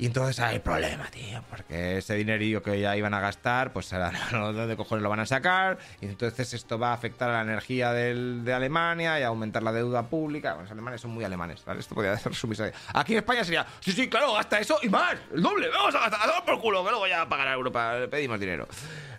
Y 0.00 0.06
entonces 0.06 0.40
hay 0.40 0.60
problema, 0.60 1.10
tío, 1.10 1.44
porque 1.50 1.98
ese 1.98 2.14
dinerillo 2.14 2.62
que 2.62 2.80
ya 2.80 2.96
iban 2.96 3.12
a 3.12 3.20
gastar, 3.20 3.70
pues 3.70 3.90
¿dónde 4.32 4.74
cojones 4.74 5.02
lo 5.02 5.10
van 5.10 5.20
a 5.20 5.26
sacar? 5.26 5.76
Y 6.00 6.06
entonces 6.06 6.54
esto 6.54 6.78
va 6.78 6.92
a 6.92 6.94
afectar 6.94 7.28
a 7.28 7.34
la 7.34 7.42
energía 7.42 7.92
de 7.92 8.50
Alemania 8.50 9.20
y 9.20 9.24
a 9.24 9.26
aumentar 9.26 9.62
la 9.62 9.72
deuda 9.72 10.04
pública. 10.04 10.52
Bueno, 10.52 10.62
los 10.62 10.72
alemanes 10.72 11.02
son 11.02 11.10
muy 11.10 11.22
alemanes, 11.22 11.62
¿vale? 11.66 11.80
Esto 11.80 11.94
podría 11.94 12.14
resumirse. 12.24 12.72
Aquí 12.94 13.12
en 13.12 13.18
España 13.18 13.44
sería, 13.44 13.66
sí, 13.80 13.92
sí, 13.92 14.08
claro, 14.08 14.32
gasta 14.32 14.58
eso 14.58 14.78
y 14.82 14.88
más, 14.88 15.16
el 15.34 15.42
doble, 15.42 15.68
vamos 15.68 15.94
a 15.94 16.08
gastar, 16.08 16.30
a 16.30 16.44
por 16.46 16.58
culo, 16.62 16.82
que 16.82 16.90
luego 16.92 17.06
ya 17.06 17.28
pagar 17.28 17.48
a 17.48 17.52
Europa, 17.52 17.96
pedimos 18.10 18.40
dinero. 18.40 18.66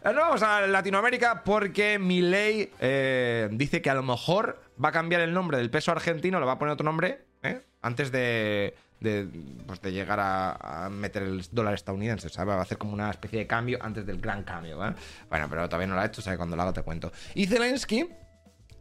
Eh, 0.04 0.12
no 0.12 0.22
vamos 0.22 0.42
a 0.42 0.62
Latinoamérica 0.62 1.44
porque 1.44 2.00
mi 2.00 2.22
ley 2.22 2.72
eh, 2.80 3.50
dice 3.52 3.84
que 3.84 3.92
a 3.92 3.94
lo 3.94 4.02
mejor 4.02 4.60
va 4.84 4.90
a 4.90 4.92
cambiar 4.92 5.22
el 5.22 5.32
nombre 5.32 5.60
del 5.60 5.70
peso 5.70 5.92
argentino, 5.92 6.40
lo 6.40 6.48
va 6.48 6.54
a 6.54 6.58
poner 6.58 6.74
otro 6.74 6.86
nombre, 6.86 7.22
¿eh? 7.44 7.62
Antes 7.84 8.12
de 8.12 8.74
de, 9.02 9.28
pues 9.68 9.82
de 9.82 9.92
llegar 9.92 10.20
a, 10.22 10.90
meter 10.90 11.24
el 11.24 11.44
dólar 11.52 11.74
estadounidense, 11.74 12.30
¿sabes? 12.30 12.56
Va 12.56 12.60
a 12.60 12.62
hacer 12.62 12.78
como 12.78 12.94
una 12.94 13.10
especie 13.10 13.40
de 13.40 13.48
cambio 13.48 13.80
antes 13.82 14.06
del 14.06 14.22
gran 14.22 14.44
cambio, 14.44 14.78
Bueno, 14.78 15.48
pero 15.50 15.68
todavía 15.68 15.88
no 15.88 15.96
lo 15.96 16.02
ha 16.02 16.06
hecho, 16.06 16.22
¿sabes? 16.22 16.38
Cuando 16.38 16.56
lo 16.56 16.62
haga 16.62 16.74
te 16.74 16.84
cuento. 16.84 17.12
Y 17.34 17.48
Zelensky 17.48 18.08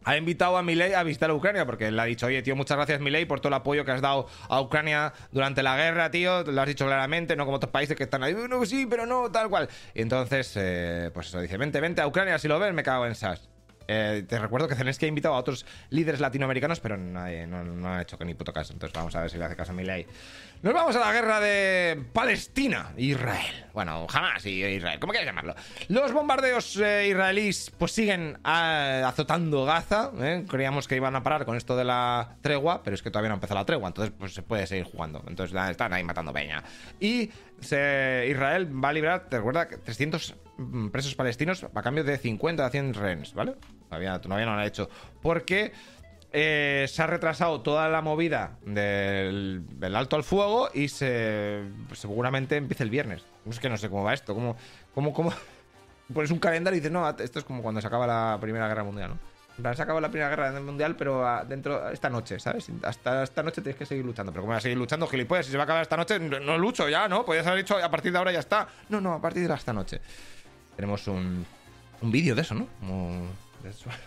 ha 0.03 0.17
invitado 0.17 0.57
a 0.57 0.63
Milei 0.63 0.93
a 0.93 1.03
visitar 1.03 1.31
Ucrania 1.31 1.65
porque 1.65 1.91
le 1.91 2.01
ha 2.01 2.05
dicho, 2.05 2.25
oye, 2.25 2.41
tío, 2.41 2.55
muchas 2.55 2.77
gracias 2.77 2.99
Milei 2.99 3.25
por 3.25 3.39
todo 3.39 3.49
el 3.49 3.55
apoyo 3.55 3.85
que 3.85 3.91
has 3.91 4.01
dado 4.01 4.27
a 4.49 4.61
Ucrania 4.61 5.13
durante 5.31 5.61
la 5.61 5.77
guerra, 5.77 6.09
tío, 6.09 6.43
lo 6.43 6.61
has 6.61 6.67
dicho 6.67 6.85
claramente, 6.85 7.35
no 7.35 7.45
como 7.45 7.57
otros 7.57 7.71
países 7.71 7.95
que 7.95 8.03
están 8.03 8.23
ahí, 8.23 8.35
no, 8.49 8.65
sí, 8.65 8.87
pero 8.89 9.05
no, 9.05 9.31
tal 9.31 9.49
cual. 9.49 9.69
Y 9.93 10.01
entonces, 10.01 10.53
eh, 10.55 11.11
pues 11.13 11.27
eso, 11.27 11.39
dice, 11.39 11.57
vente, 11.57 11.79
vente 11.79 12.01
a 12.01 12.07
Ucrania, 12.07 12.39
si 12.39 12.47
lo 12.47 12.57
ves, 12.59 12.73
me 12.73 12.83
cago 12.83 13.05
en 13.05 13.15
SAS. 13.15 13.50
Eh, 13.93 14.23
te 14.23 14.39
recuerdo 14.39 14.69
que 14.69 14.75
Zelensky 14.75 15.05
ha 15.05 15.09
invitado 15.09 15.35
a 15.35 15.37
otros 15.37 15.65
líderes 15.89 16.21
latinoamericanos, 16.21 16.79
pero 16.79 16.95
nadie, 16.95 17.45
no, 17.45 17.89
ha 17.89 18.01
hecho 18.01 18.17
que 18.17 18.23
ni 18.23 18.33
puto 18.33 18.53
caso. 18.53 18.71
Entonces 18.71 18.93
vamos 18.95 19.13
a 19.17 19.21
ver 19.21 19.29
si 19.29 19.37
le 19.37 19.43
hace 19.43 19.57
caso 19.57 19.73
a 19.73 19.75
Milei. 19.75 20.07
Nos 20.63 20.75
vamos 20.75 20.95
a 20.95 20.99
la 20.99 21.11
guerra 21.11 21.39
de 21.39 22.05
Palestina, 22.13 22.93
Israel. 22.95 23.65
Bueno, 23.73 24.05
jamás 24.07 24.45
Israel, 24.45 24.99
¿cómo 24.99 25.11
quieres 25.11 25.27
llamarlo? 25.27 25.55
Los 25.87 26.11
bombardeos 26.13 26.77
eh, 26.77 27.07
israelíes 27.07 27.71
pues 27.79 27.93
siguen 27.93 28.37
ah, 28.43 29.01
azotando 29.07 29.65
Gaza. 29.65 30.11
¿eh? 30.19 30.45
Creíamos 30.47 30.87
que 30.87 30.95
iban 30.97 31.15
a 31.15 31.23
parar 31.23 31.45
con 31.45 31.57
esto 31.57 31.75
de 31.75 31.83
la 31.83 32.35
tregua, 32.41 32.83
pero 32.83 32.93
es 32.93 33.01
que 33.01 33.09
todavía 33.09 33.29
no 33.29 33.33
ha 33.33 33.37
empezado 33.37 33.59
la 33.59 33.65
tregua, 33.65 33.87
entonces 33.87 34.13
pues 34.15 34.35
se 34.35 34.43
puede 34.43 34.67
seguir 34.67 34.85
jugando. 34.85 35.23
Entonces 35.27 35.59
están 35.67 35.93
ahí 35.93 36.03
matando 36.03 36.31
peña. 36.31 36.63
Y 36.99 37.31
Israel 37.59 38.69
va 38.83 38.89
a 38.89 38.93
liberar, 38.93 39.29
te 39.29 39.37
recuerda, 39.37 39.67
300 39.67 40.35
mm, 40.57 40.89
presos 40.89 41.15
palestinos 41.15 41.65
a 41.73 41.81
cambio 41.81 42.03
de 42.03 42.19
50 42.19 42.63
a 42.63 42.69
100 42.69 42.93
rehenes, 42.93 43.33
¿vale? 43.33 43.55
Todavía, 43.89 44.21
no 44.23 44.55
lo 44.55 44.61
ha 44.61 44.65
hecho. 44.67 44.91
Porque 45.23 45.71
eh, 46.33 46.85
se 46.87 47.01
ha 47.01 47.07
retrasado 47.07 47.61
toda 47.61 47.89
la 47.89 48.01
movida 48.01 48.57
del, 48.65 49.65
alto 49.93 50.15
al 50.15 50.23
fuego 50.23 50.69
y 50.73 50.87
se 50.87 51.61
seguramente 51.93 52.55
empieza 52.55 52.83
el 52.83 52.89
viernes. 52.89 53.23
Es 53.49 53.59
que 53.59 53.69
no 53.69 53.77
sé 53.77 53.89
cómo 53.89 54.03
va 54.03 54.13
esto. 54.13 54.33
¿Cómo, 54.33 54.55
cómo, 54.93 55.13
cómo? 55.13 55.33
Pones 56.13 56.31
un 56.31 56.39
calendario 56.39 56.77
y 56.77 56.79
dices, 56.79 56.91
no, 56.91 57.07
esto 57.09 57.39
es 57.39 57.45
como 57.45 57.61
cuando 57.61 57.81
se 57.81 57.87
acaba 57.87 58.07
la 58.07 58.37
Primera 58.39 58.67
Guerra 58.67 58.83
Mundial, 58.83 59.11
¿no? 59.11 59.31
se 59.75 59.81
acaba 59.81 60.01
la 60.01 60.09
Primera 60.09 60.29
Guerra 60.29 60.59
Mundial, 60.59 60.95
pero 60.95 61.25
dentro 61.47 61.89
esta 61.89 62.09
noche, 62.09 62.39
¿sabes? 62.39 62.69
Hasta 62.83 63.23
esta 63.23 63.43
noche 63.43 63.61
tienes 63.61 63.77
que 63.77 63.85
seguir 63.85 64.05
luchando. 64.05 64.31
Pero 64.31 64.43
¿cómo 64.43 64.53
vas 64.53 64.59
a 64.59 64.61
seguir 64.61 64.77
luchando, 64.77 65.07
gilipollas? 65.07 65.45
Si 65.45 65.51
se 65.51 65.57
va 65.57 65.63
a 65.63 65.65
acabar 65.65 65.83
esta 65.83 65.97
noche, 65.97 66.19
no, 66.19 66.57
lucho 66.57 66.89
ya, 66.89 67.07
¿no? 67.07 67.25
Podrías 67.25 67.45
haber 67.45 67.63
dicho 67.63 67.77
a 67.77 67.91
partir 67.91 68.11
de 68.11 68.17
ahora 68.17 68.31
ya 68.31 68.39
está. 68.39 68.67
No, 68.89 68.99
no, 68.99 69.13
a 69.13 69.21
partir 69.21 69.47
de 69.47 69.53
esta 69.53 69.73
noche. 69.73 70.01
Tenemos 70.75 71.07
un, 71.07 71.45
un 72.01 72.11
vídeo 72.11 72.33
de 72.35 72.41
eso, 72.41 72.55
¿no? 72.55 72.67
Como 72.79 73.27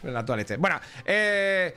de 0.03 0.11
la 0.13 0.25
toda 0.25 0.39
leche. 0.39 0.57
Bueno, 0.57 0.81
eh. 1.05 1.75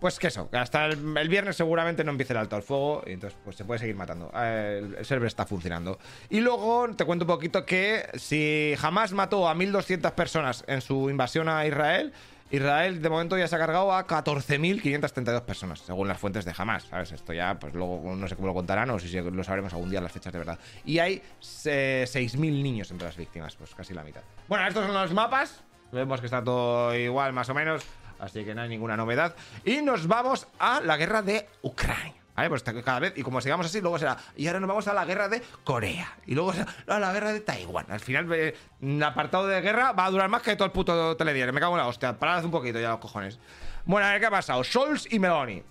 Pues 0.00 0.18
que 0.18 0.26
eso, 0.26 0.48
hasta 0.52 0.86
el, 0.86 1.28
viernes 1.28 1.56
seguramente 1.56 2.04
no 2.04 2.10
empiece 2.10 2.34
el 2.34 2.38
alto 2.38 2.54
al 2.56 2.62
fuego 2.62 3.02
y 3.06 3.12
entonces 3.12 3.38
pues 3.42 3.56
se 3.56 3.64
puede 3.64 3.80
seguir 3.80 3.96
matando. 3.96 4.30
Eh, 4.36 4.94
el, 4.98 5.04
server 5.06 5.26
está 5.26 5.46
funcionando. 5.46 5.98
Y 6.28 6.40
luego 6.40 6.88
te 6.94 7.04
cuento 7.06 7.24
un 7.24 7.28
poquito 7.28 7.64
que 7.64 8.06
si 8.14 8.74
jamás 8.78 9.12
mató 9.12 9.48
a 9.48 9.54
1200 9.54 10.12
personas 10.12 10.64
en 10.66 10.82
su 10.82 11.08
invasión 11.08 11.48
a 11.48 11.66
Israel, 11.66 12.12
Israel 12.50 13.00
de 13.00 13.08
momento 13.08 13.38
ya 13.38 13.48
se 13.48 13.56
ha 13.56 13.58
cargado 13.58 13.92
a 13.92 14.06
14.532 14.06 15.40
personas, 15.42 15.80
según 15.80 16.08
las 16.08 16.18
fuentes 16.18 16.44
de 16.44 16.54
Hamas, 16.56 16.84
¿sabes? 16.84 17.10
Esto 17.12 17.32
ya, 17.32 17.58
pues 17.58 17.74
luego 17.74 18.14
no 18.14 18.28
sé 18.28 18.36
cómo 18.36 18.48
lo 18.48 18.54
contarán 18.54 18.90
o 18.90 18.98
si 18.98 19.08
lo 19.18 19.44
sabremos 19.44 19.72
algún 19.72 19.90
día 19.90 20.00
las 20.00 20.12
fechas 20.12 20.32
de 20.32 20.38
verdad. 20.38 20.58
Y 20.84 20.98
hay 20.98 21.22
6.000 21.40 22.38
niños 22.38 22.90
entre 22.90 23.08
las 23.08 23.16
víctimas, 23.16 23.56
pues 23.56 23.74
casi 23.74 23.94
la 23.94 24.04
mitad. 24.04 24.22
Bueno, 24.46 24.66
estos 24.68 24.84
son 24.84 24.94
los 24.94 25.12
mapas. 25.12 25.62
Vemos 25.90 26.20
que 26.20 26.26
está 26.26 26.42
todo 26.44 26.94
igual, 26.94 27.32
más 27.32 27.48
o 27.48 27.54
menos 27.54 27.82
así 28.18 28.44
que 28.44 28.54
no 28.54 28.62
hay 28.62 28.68
ninguna 28.68 28.96
novedad. 28.96 29.34
Y 29.64 29.82
nos 29.82 30.06
vamos 30.06 30.46
a 30.58 30.80
la 30.80 30.96
guerra 30.96 31.22
de 31.22 31.46
Ucrania. 31.62 32.14
¿Vale? 32.36 32.50
Pues 32.50 32.62
cada 32.62 33.00
vez, 33.00 33.14
y 33.16 33.22
como 33.22 33.40
sigamos 33.40 33.66
así, 33.66 33.80
luego 33.80 33.98
será. 33.98 34.18
Y 34.36 34.46
ahora 34.46 34.60
nos 34.60 34.68
vamos 34.68 34.86
a 34.88 34.92
la 34.92 35.06
guerra 35.06 35.28
de 35.28 35.42
Corea. 35.64 36.18
Y 36.26 36.34
luego 36.34 36.52
será 36.52 36.66
a 36.86 36.98
la 36.98 37.12
guerra 37.12 37.32
de 37.32 37.40
Taiwán. 37.40 37.86
Al 37.88 38.00
final, 38.00 38.30
el 38.30 38.54
eh, 38.82 39.04
apartado 39.04 39.46
de 39.46 39.60
guerra 39.62 39.92
va 39.92 40.04
a 40.04 40.10
durar 40.10 40.28
más 40.28 40.42
que 40.42 40.54
todo 40.54 40.66
el 40.66 40.72
puto 40.72 41.16
telediario. 41.16 41.52
Me 41.54 41.60
cago 41.60 41.74
en 41.74 41.78
la 41.78 41.88
hostia. 41.88 42.18
Parad 42.18 42.44
un 42.44 42.50
poquito 42.50 42.78
ya 42.78 42.90
los 42.90 43.00
cojones. 43.00 43.38
Bueno, 43.86 44.06
a 44.06 44.10
ver 44.10 44.20
qué 44.20 44.26
ha 44.26 44.30
pasado. 44.30 44.62
Scholz 44.62 45.10
y 45.10 45.18
Meloni. 45.18 45.62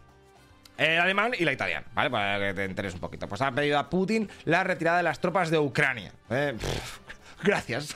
El 0.77 0.99
alemán 0.99 1.33
y 1.37 1.45
la 1.45 1.53
italiana, 1.53 1.85
¿vale? 1.93 2.09
Para 2.09 2.39
que 2.39 2.53
te 2.53 2.65
enteres 2.65 2.93
un 2.95 2.99
poquito. 2.99 3.27
Pues 3.27 3.41
ha 3.41 3.51
pedido 3.51 3.77
a 3.77 3.89
Putin 3.89 4.29
la 4.43 4.63
retirada 4.63 4.97
de 4.97 5.03
las 5.03 5.19
tropas 5.19 5.49
de 5.49 5.59
Ucrania. 5.59 6.11
Eh, 6.29 6.57
gracias. 7.43 7.95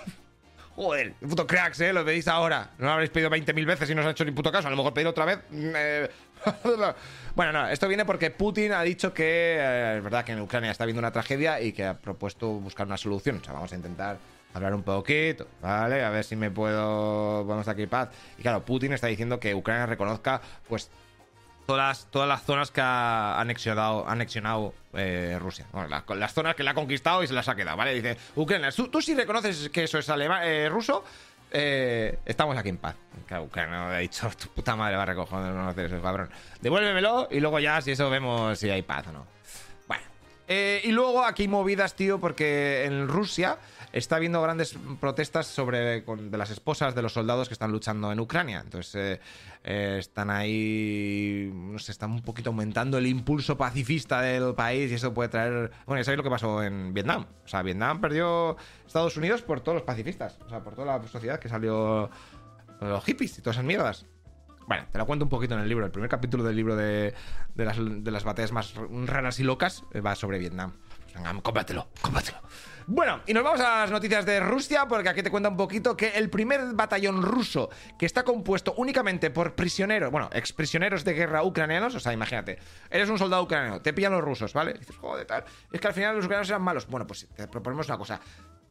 Joder, 0.80 1.14
puto 1.16 1.46
cracks, 1.46 1.82
¿eh? 1.82 1.92
Lo 1.92 2.06
veis 2.06 2.26
ahora. 2.30 2.70
No 2.78 2.86
lo 2.86 2.92
habréis 2.94 3.10
pedido 3.10 3.30
20.000 3.30 3.66
veces 3.66 3.90
y 3.90 3.94
no 3.94 4.00
os 4.00 4.06
han 4.06 4.12
hecho 4.12 4.24
ni 4.24 4.32
puto 4.32 4.50
caso. 4.50 4.70
A 4.70 4.72
lo 4.72 4.78
mejor 4.78 4.94
pedir 4.94 5.08
otra 5.08 5.26
vez. 5.26 5.40
Mm, 5.50 5.72
eh, 5.76 6.10
bueno, 7.36 7.52
no, 7.52 7.68
esto 7.68 7.86
viene 7.90 8.06
porque 8.06 8.32
Putin 8.32 8.72
ha 8.72 8.82
dicho 8.82 9.14
que 9.14 9.58
eh, 9.60 9.98
es 9.98 10.04
verdad 10.06 10.24
que 10.24 10.32
en 10.32 10.40
Ucrania 10.40 10.72
está 10.72 10.86
habiendo 10.86 11.00
una 11.00 11.12
tragedia 11.12 11.60
y 11.60 11.74
que 11.74 11.84
ha 11.84 11.98
propuesto 11.98 12.48
buscar 12.48 12.88
una 12.88 12.96
solución. 12.96 13.40
O 13.42 13.44
sea, 13.44 13.52
vamos 13.52 13.74
a 13.74 13.76
intentar 13.76 14.20
hablar 14.54 14.74
un 14.74 14.84
poquito, 14.84 15.48
¿vale? 15.62 16.02
A 16.02 16.12
ver 16.12 16.24
si 16.24 16.38
me 16.38 16.50
puedo. 16.50 17.44
Vamos 17.44 17.68
aquí 17.68 17.86
paz. 17.86 18.12
Y 18.38 18.42
claro, 18.42 18.64
Putin 18.64 18.94
está 18.94 19.08
diciendo 19.08 19.38
que 19.38 19.54
Ucrania 19.54 19.86
reconozca, 19.86 20.40
pues, 20.70 20.90
todas 21.70 21.88
las, 21.88 22.06
todas 22.10 22.28
las 22.28 22.42
zonas 22.42 22.72
que 22.72 22.82
ha 22.82 23.40
anexionado, 23.40 24.10
anexionado 24.10 24.74
eh, 24.94 25.38
Rusia. 25.40 25.68
Bueno, 25.72 25.88
las, 26.16 26.34
zonas 26.34 26.56
que 26.56 26.64
le 26.64 26.72
ha 26.72 26.74
conquistado 26.74 27.22
y 27.22 27.28
se 27.28 27.34
las 27.36 27.48
ha 27.48 27.56
quedado, 27.56 27.78
¿vale? 27.78 27.94
Dice, 27.94 28.18
Ucrania, 28.36 28.72
tú, 28.72 28.88
tú 28.88 29.04
sí 29.04 29.14
reconoces 29.14 29.70
que 29.70 29.84
eso 29.84 30.00
es 30.00 30.10
alemán, 30.10 30.42
eh, 30.46 30.68
ruso, 30.68 31.04
eh, 31.52 32.18
estamos 32.26 32.58
aquí 32.58 32.70
en 32.70 32.78
paz. 32.78 32.96
Claro, 33.28 33.44
Ucrania 33.44 33.88
ha 33.88 34.00
dicho, 34.00 34.32
tu 34.36 34.48
puta 34.48 34.76
madre 34.76 34.96
va 34.96 35.04
a 35.04 35.06
recoger 35.06 35.38
no 35.38 35.70
hacer 35.70 35.86
eso, 35.86 36.02
cabrón. 36.02 36.32
Devuélvemelo 36.60 37.28
y 37.30 37.40
luego 37.40 37.60
ya, 37.60 37.80
si 37.82 37.92
eso 37.92 38.10
vemos 38.10 38.58
si 38.58 38.72
hay 38.72 38.82
paz 38.82 39.06
o 39.10 39.12
no. 39.12 39.28
Bueno. 39.88 40.06
Y 40.48 40.92
luego 40.92 41.24
aquí 41.24 41.48
movidas, 41.48 41.94
tío, 41.94 42.20
porque 42.20 42.86
en 42.86 43.08
Rusia 43.08 43.60
está 43.92 44.18
habiendo 44.18 44.42
grandes 44.42 44.78
protestas 45.00 45.48
sobre 45.48 46.02
de 46.02 46.38
las 46.38 46.50
esposas 46.52 46.96
de 46.96 47.02
los 47.02 47.14
soldados 47.14 47.48
que 47.48 47.54
están 47.54 47.72
luchando 47.72 48.12
en 48.12 48.20
Ucrania. 48.20 48.62
Entonces 48.64 48.96
eh, 48.96 49.20
eh, 49.64 49.98
están 50.00 50.30
ahí, 50.30 51.52
no 51.54 51.80
sé, 51.80 51.92
están 51.92 52.12
un 52.12 52.22
poquito 52.22 52.50
aumentando 52.50 52.98
el 52.98 53.08
impulso 53.08 53.58
pacifista 53.58 54.22
del 54.22 54.54
país 54.56 54.92
y 54.92 54.96
eso 54.96 55.14
puede 55.14 55.30
traer... 55.30 55.72
Bueno, 55.86 56.00
ya 56.00 56.06
sabéis 56.06 56.18
lo 56.18 56.24
que 56.24 56.30
pasó 56.30 56.64
en 56.64 56.94
Vietnam. 56.94 57.26
O 57.44 57.48
sea, 57.48 57.62
Vietnam 57.62 58.02
perdió 58.02 58.58
Estados 58.86 59.18
Unidos 59.18 59.42
por 59.42 59.62
todos 59.62 59.76
los 59.76 59.84
pacifistas. 59.84 60.38
O 60.46 60.50
sea, 60.50 60.64
por 60.64 60.76
toda 60.76 60.98
la 60.98 61.08
sociedad 61.08 61.40
que 61.40 61.50
salió 61.50 62.10
los 62.82 63.04
hippies 63.04 63.38
y 63.38 63.42
todas 63.42 63.58
esas 63.58 63.66
mierdas. 63.66 64.06
Bueno, 64.68 64.86
te 64.92 65.00
lo 65.00 65.08
cuento 65.08 65.26
un 65.26 65.30
poquito 65.30 65.56
en 65.56 65.62
el 65.62 65.68
libro. 65.68 65.84
El 65.84 65.92
primer 65.92 66.12
capítulo 66.12 66.44
del 66.44 66.56
libro 66.56 66.76
de, 66.76 67.16
de 67.56 67.66
las, 67.66 67.78
de 67.80 68.12
las 68.12 68.24
batallas 68.24 68.52
más 68.52 68.76
raras 69.08 69.40
y 69.40 69.44
locas 69.44 69.84
eh, 69.94 70.00
va 70.00 70.14
sobre 70.14 70.38
Vietnam. 70.38 70.74
Venga, 71.16 71.34
cómpratelo, 71.42 71.88
cómpratelo. 72.02 72.38
Bueno, 72.92 73.22
y 73.28 73.34
nos 73.36 73.44
vamos 73.44 73.60
a 73.62 73.82
las 73.82 73.92
noticias 73.92 74.26
de 74.26 74.40
Rusia, 74.40 74.88
porque 74.88 75.10
aquí 75.10 75.22
te 75.22 75.30
cuenta 75.30 75.48
un 75.48 75.56
poquito 75.56 75.96
que 75.96 76.10
el 76.10 76.32
primer 76.32 76.74
batallón 76.74 77.22
ruso, 77.22 77.70
que 78.00 78.08
está 78.08 78.24
compuesto 78.24 78.74
únicamente 78.78 79.30
por 79.30 79.54
prisioneros, 79.54 80.10
bueno, 80.10 80.28
exprisioneros 80.34 81.04
de 81.04 81.14
guerra 81.14 81.44
ucranianos, 81.44 81.94
o 81.94 82.00
sea, 82.00 82.14
imagínate, 82.14 82.58
eres 82.90 83.08
un 83.08 83.20
soldado 83.20 83.44
ucraniano, 83.44 83.80
te 83.80 83.94
pillan 83.94 84.14
los 84.14 84.24
rusos, 84.24 84.54
¿vale? 84.54 84.74
Dices, 84.74 84.96
joder, 84.96 85.28
tal. 85.28 85.44
Es 85.72 85.80
que 85.80 85.86
al 85.88 85.94
final 85.94 86.16
los 86.16 86.26
ucranianos 86.26 86.50
eran 86.50 86.64
malos. 86.64 86.88
Bueno, 86.88 87.06
pues 87.06 87.28
te 87.36 87.48
proponemos 87.48 87.88
una 87.88 88.00
cosa. 88.00 88.20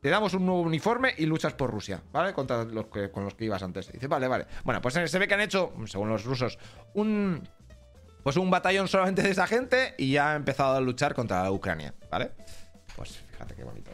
Te 0.01 0.09
damos 0.09 0.35
un 0.35 0.45
nuevo 0.45 0.63
uniforme 0.63 1.15
y 1.17 1.25
luchas 1.25 1.55
por 1.55 1.71
Rusia, 1.71 2.03
¿vale? 2.11 2.33
Contra 2.33 2.65
los 2.65 2.87
que, 2.87 3.13
con 3.13 3.23
los 3.23 3.35
que 3.35 3.45
ibas 3.45 3.63
antes. 3.63 3.89
Y 3.91 3.93
dice, 3.93 4.09
vale, 4.09 4.27
vale. 4.27 4.49
Bueno, 4.65 4.83
pues 4.83 4.95
se 4.95 5.19
ve 5.21 5.29
que 5.29 5.35
han 5.35 5.43
hecho, 5.43 5.73
según 5.87 6.09
los 6.09 6.25
rusos, 6.25 6.59
un. 6.95 7.49
Pues 8.25 8.37
un 8.37 8.51
batallón 8.51 8.89
solamente 8.89 9.23
de 9.23 9.31
esa 9.31 9.47
gente 9.47 9.95
y 9.97 10.11
ya 10.11 10.33
ha 10.33 10.35
empezado 10.35 10.75
a 10.75 10.81
luchar 10.81 11.15
contra 11.15 11.49
Ucrania, 11.53 11.95
¿vale? 12.11 12.33
Pues 12.97 13.17
fíjate 13.31 13.55
qué 13.55 13.63
bonito. 13.63 13.93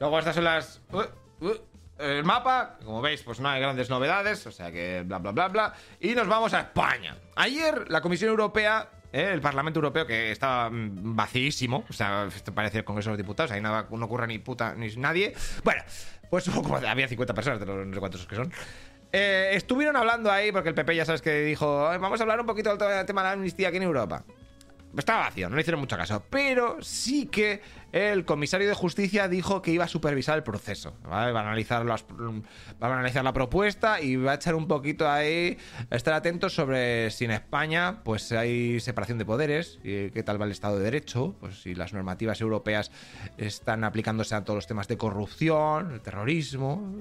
Luego 0.00 0.18
estas 0.18 0.34
son 0.34 0.44
las. 0.44 0.80
uh, 0.92 1.44
uh, 1.44 1.54
el 1.98 2.24
mapa, 2.24 2.78
como 2.84 3.02
veis, 3.02 3.22
pues 3.22 3.40
no 3.40 3.48
hay 3.48 3.60
grandes 3.60 3.90
novedades, 3.90 4.46
o 4.46 4.52
sea 4.52 4.70
que 4.70 5.02
bla 5.04 5.18
bla 5.18 5.32
bla 5.32 5.48
bla. 5.48 5.74
Y 6.00 6.14
nos 6.14 6.28
vamos 6.28 6.54
a 6.54 6.60
España. 6.60 7.16
Ayer 7.34 7.90
la 7.90 8.00
Comisión 8.00 8.30
Europea 8.30 8.88
¿eh? 9.12 9.30
el 9.32 9.40
Parlamento 9.40 9.78
Europeo 9.78 10.06
que 10.06 10.30
estaba 10.30 10.70
mm, 10.70 11.16
vacíísimo, 11.16 11.84
o 11.88 11.92
sea, 11.92 12.28
parece 12.54 12.78
el 12.78 12.84
Congreso 12.84 13.10
de 13.10 13.16
los 13.16 13.18
Diputados, 13.18 13.50
ahí 13.50 13.60
nada, 13.60 13.86
no 13.90 14.04
ocurre 14.04 14.26
ni 14.26 14.38
puta 14.38 14.74
ni 14.74 14.94
nadie. 14.96 15.34
Bueno, 15.64 15.82
pues 16.30 16.48
como 16.54 16.76
había 16.76 17.08
50 17.08 17.34
personas, 17.34 17.60
de 17.60 17.66
los 17.66 17.86
no 17.86 17.94
sé 17.94 18.00
cuántos 18.00 18.26
que 18.26 18.36
son. 18.36 18.52
Eh, 19.10 19.50
estuvieron 19.54 19.96
hablando 19.96 20.30
ahí, 20.30 20.52
porque 20.52 20.68
el 20.68 20.74
PP 20.74 20.94
ya 20.94 21.04
sabes 21.06 21.22
que 21.22 21.40
dijo, 21.40 21.88
"Ay, 21.88 21.98
vamos 21.98 22.20
a 22.20 22.24
hablar 22.24 22.40
un 22.40 22.46
poquito 22.46 22.76
del 22.76 23.06
tema 23.06 23.22
de 23.22 23.28
la 23.28 23.32
amnistía 23.32 23.68
aquí 23.68 23.78
en 23.78 23.84
Europa. 23.84 24.24
Estaba 24.96 25.20
vacío, 25.20 25.48
no 25.48 25.56
le 25.56 25.62
hicieron 25.62 25.80
mucho 25.80 25.96
caso. 25.96 26.24
Pero 26.30 26.78
sí 26.82 27.26
que 27.26 27.60
el 27.92 28.24
comisario 28.24 28.68
de 28.68 28.74
justicia 28.74 29.28
dijo 29.28 29.62
que 29.62 29.70
iba 29.70 29.84
a 29.84 29.88
supervisar 29.88 30.36
el 30.36 30.42
proceso. 30.42 30.96
Va, 31.10 31.24
a 31.24 31.28
analizar 31.28 31.84
las, 31.84 32.04
va 32.04 32.88
a 32.88 32.94
analizar 32.94 33.24
la 33.24 33.32
propuesta 33.32 34.00
y 34.00 34.16
va 34.16 34.32
a 34.32 34.34
echar 34.34 34.54
un 34.54 34.66
poquito 34.66 35.08
ahí, 35.08 35.56
estar 35.90 36.14
atentos 36.14 36.54
sobre 36.54 37.10
si 37.10 37.24
en 37.24 37.30
España 37.32 38.02
pues 38.02 38.32
hay 38.32 38.80
separación 38.80 39.18
de 39.18 39.24
poderes, 39.24 39.78
y 39.82 40.10
qué 40.10 40.22
tal 40.22 40.40
va 40.40 40.46
el 40.46 40.52
Estado 40.52 40.78
de 40.78 40.84
Derecho, 40.84 41.34
pues 41.40 41.62
si 41.62 41.74
las 41.74 41.92
normativas 41.92 42.40
europeas 42.40 42.90
están 43.36 43.84
aplicándose 43.84 44.34
a 44.34 44.44
todos 44.44 44.56
los 44.56 44.66
temas 44.66 44.88
de 44.88 44.96
corrupción, 44.96 45.92
el 45.92 46.00
terrorismo, 46.00 46.94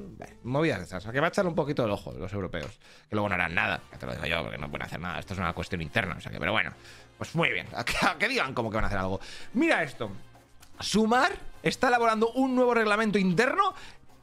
movidas 0.43 0.79
de 0.79 0.85
esas. 0.85 1.03
O 1.03 1.03
sea, 1.03 1.11
que 1.11 1.19
va 1.19 1.27
a 1.27 1.29
echar 1.29 1.47
un 1.47 1.55
poquito 1.55 1.85
el 1.85 1.91
ojo 1.91 2.13
los 2.13 2.31
europeos, 2.33 2.79
que 3.09 3.15
luego 3.15 3.29
no 3.29 3.35
harán 3.35 3.55
nada, 3.55 3.81
que 3.91 3.97
te 3.97 4.05
lo 4.05 4.13
digo 4.13 4.25
yo, 4.25 4.43
porque 4.43 4.57
no 4.57 4.69
pueden 4.69 4.85
hacer 4.85 4.99
nada. 4.99 5.19
Esto 5.19 5.33
es 5.33 5.39
una 5.39 5.53
cuestión 5.53 5.81
interna, 5.81 6.15
o 6.17 6.21
sea 6.21 6.31
que, 6.31 6.39
pero 6.39 6.51
bueno. 6.51 6.71
Pues 7.17 7.35
muy 7.35 7.49
bien, 7.49 7.67
a 7.75 7.83
que, 7.83 8.27
digan 8.27 8.53
como 8.53 8.69
que 8.69 8.75
van 8.75 8.85
a 8.85 8.87
hacer 8.87 8.99
algo. 8.99 9.19
Mira 9.53 9.83
esto. 9.83 10.11
Sumar 10.79 11.31
está 11.63 11.87
elaborando 11.87 12.31
un 12.33 12.55
nuevo 12.55 12.73
reglamento 12.73 13.17
interno 13.17 13.73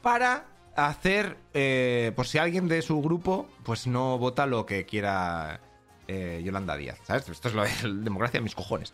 para 0.02 0.46
hacer, 0.76 1.36
eh, 1.52 2.12
por 2.14 2.26
si 2.26 2.38
alguien 2.38 2.68
de 2.68 2.82
su 2.82 3.00
grupo, 3.02 3.48
pues 3.64 3.86
no 3.86 4.18
vota 4.18 4.46
lo 4.46 4.66
que 4.66 4.86
quiera 4.86 5.60
eh, 6.08 6.42
Yolanda 6.44 6.76
Díaz, 6.76 6.98
¿sabes? 7.04 7.28
Esto 7.28 7.48
es 7.48 7.54
de 7.82 7.88
democracia 7.92 8.38
de 8.40 8.44
mis 8.44 8.54
cojones. 8.54 8.92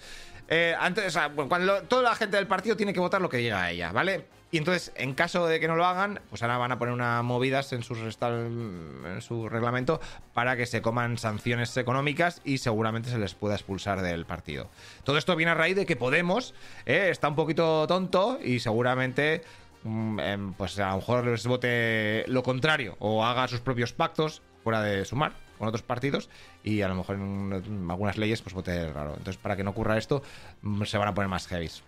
Eh, 0.48 0.74
antes, 0.78 1.06
o 1.06 1.10
sea, 1.10 1.30
cuando 1.30 1.82
toda 1.82 2.02
la 2.02 2.14
gente 2.14 2.36
del 2.36 2.46
partido 2.46 2.76
tiene 2.76 2.92
que 2.92 3.00
votar 3.00 3.20
lo 3.20 3.28
que 3.28 3.42
llega 3.42 3.62
a 3.62 3.70
ella, 3.70 3.92
¿vale? 3.92 4.26
Y 4.52 4.58
entonces, 4.58 4.92
en 4.96 5.14
caso 5.14 5.46
de 5.46 5.60
que 5.60 5.68
no 5.68 5.76
lo 5.76 5.86
hagan, 5.86 6.20
pues 6.28 6.42
ahora 6.42 6.58
van 6.58 6.72
a 6.72 6.78
poner 6.78 6.92
unas 6.92 7.22
movidas 7.22 7.72
en 7.72 7.84
su, 7.84 7.94
en 7.94 9.20
su 9.20 9.48
reglamento 9.48 10.00
para 10.34 10.56
que 10.56 10.66
se 10.66 10.82
coman 10.82 11.18
sanciones 11.18 11.76
económicas 11.76 12.42
y 12.44 12.58
seguramente 12.58 13.10
se 13.10 13.18
les 13.18 13.34
pueda 13.34 13.54
expulsar 13.54 14.02
del 14.02 14.26
partido. 14.26 14.68
Todo 15.04 15.18
esto 15.18 15.36
viene 15.36 15.52
a 15.52 15.54
raíz 15.54 15.76
de 15.76 15.86
que 15.86 15.94
Podemos 15.94 16.54
eh, 16.84 17.08
está 17.10 17.28
un 17.28 17.36
poquito 17.36 17.86
tonto 17.86 18.40
y 18.42 18.58
seguramente 18.58 19.42
mm, 19.84 20.18
em, 20.18 20.52
pues 20.54 20.76
a 20.80 20.90
lo 20.90 20.96
mejor 20.96 21.26
les 21.26 21.46
vote 21.46 22.24
lo 22.26 22.42
contrario 22.42 22.96
o 22.98 23.24
haga 23.24 23.46
sus 23.46 23.60
propios 23.60 23.92
pactos 23.92 24.42
fuera 24.64 24.82
de 24.82 25.04
sumar 25.04 25.32
con 25.60 25.68
otros 25.68 25.82
partidos 25.82 26.30
y 26.64 26.80
a 26.80 26.88
lo 26.88 26.94
mejor 26.94 27.16
en, 27.16 27.86
algunas 27.90 28.16
leyes 28.16 28.40
pues 28.40 28.54
vote 28.54 28.90
raro. 28.90 29.10
Entonces, 29.10 29.36
para 29.36 29.56
que 29.56 29.62
no 29.62 29.70
ocurra 29.70 29.98
esto, 29.98 30.22
mm, 30.62 30.84
se 30.84 30.96
van 30.96 31.06
a 31.06 31.14
poner 31.14 31.28
más 31.28 31.46
heavies. 31.46 31.82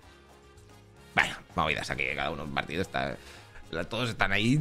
Bueno, 1.14 1.34
movidas 1.56 1.90
aquí, 1.90 2.04
cada 2.14 2.30
uno 2.30 2.44
un 2.44 2.54
partido 2.54 2.82
está. 2.82 3.16
Todos 3.88 4.10
están 4.10 4.30
ahí. 4.32 4.60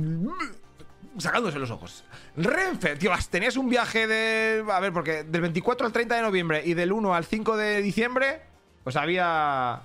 Sacándose 1.17 1.59
los 1.59 1.71
ojos. 1.71 2.05
Renfe, 2.37 2.95
tío, 2.95 3.11
tenías 3.29 3.57
un 3.57 3.69
viaje 3.69 4.07
de. 4.07 4.63
A 4.71 4.79
ver, 4.79 4.93
porque 4.93 5.23
del 5.23 5.41
24 5.41 5.87
al 5.87 5.91
30 5.91 6.15
de 6.15 6.21
noviembre 6.21 6.61
y 6.63 6.73
del 6.73 6.93
1 6.93 7.13
al 7.13 7.25
5 7.25 7.57
de 7.57 7.81
diciembre, 7.81 8.41
pues 8.85 8.95
había. 8.95 9.81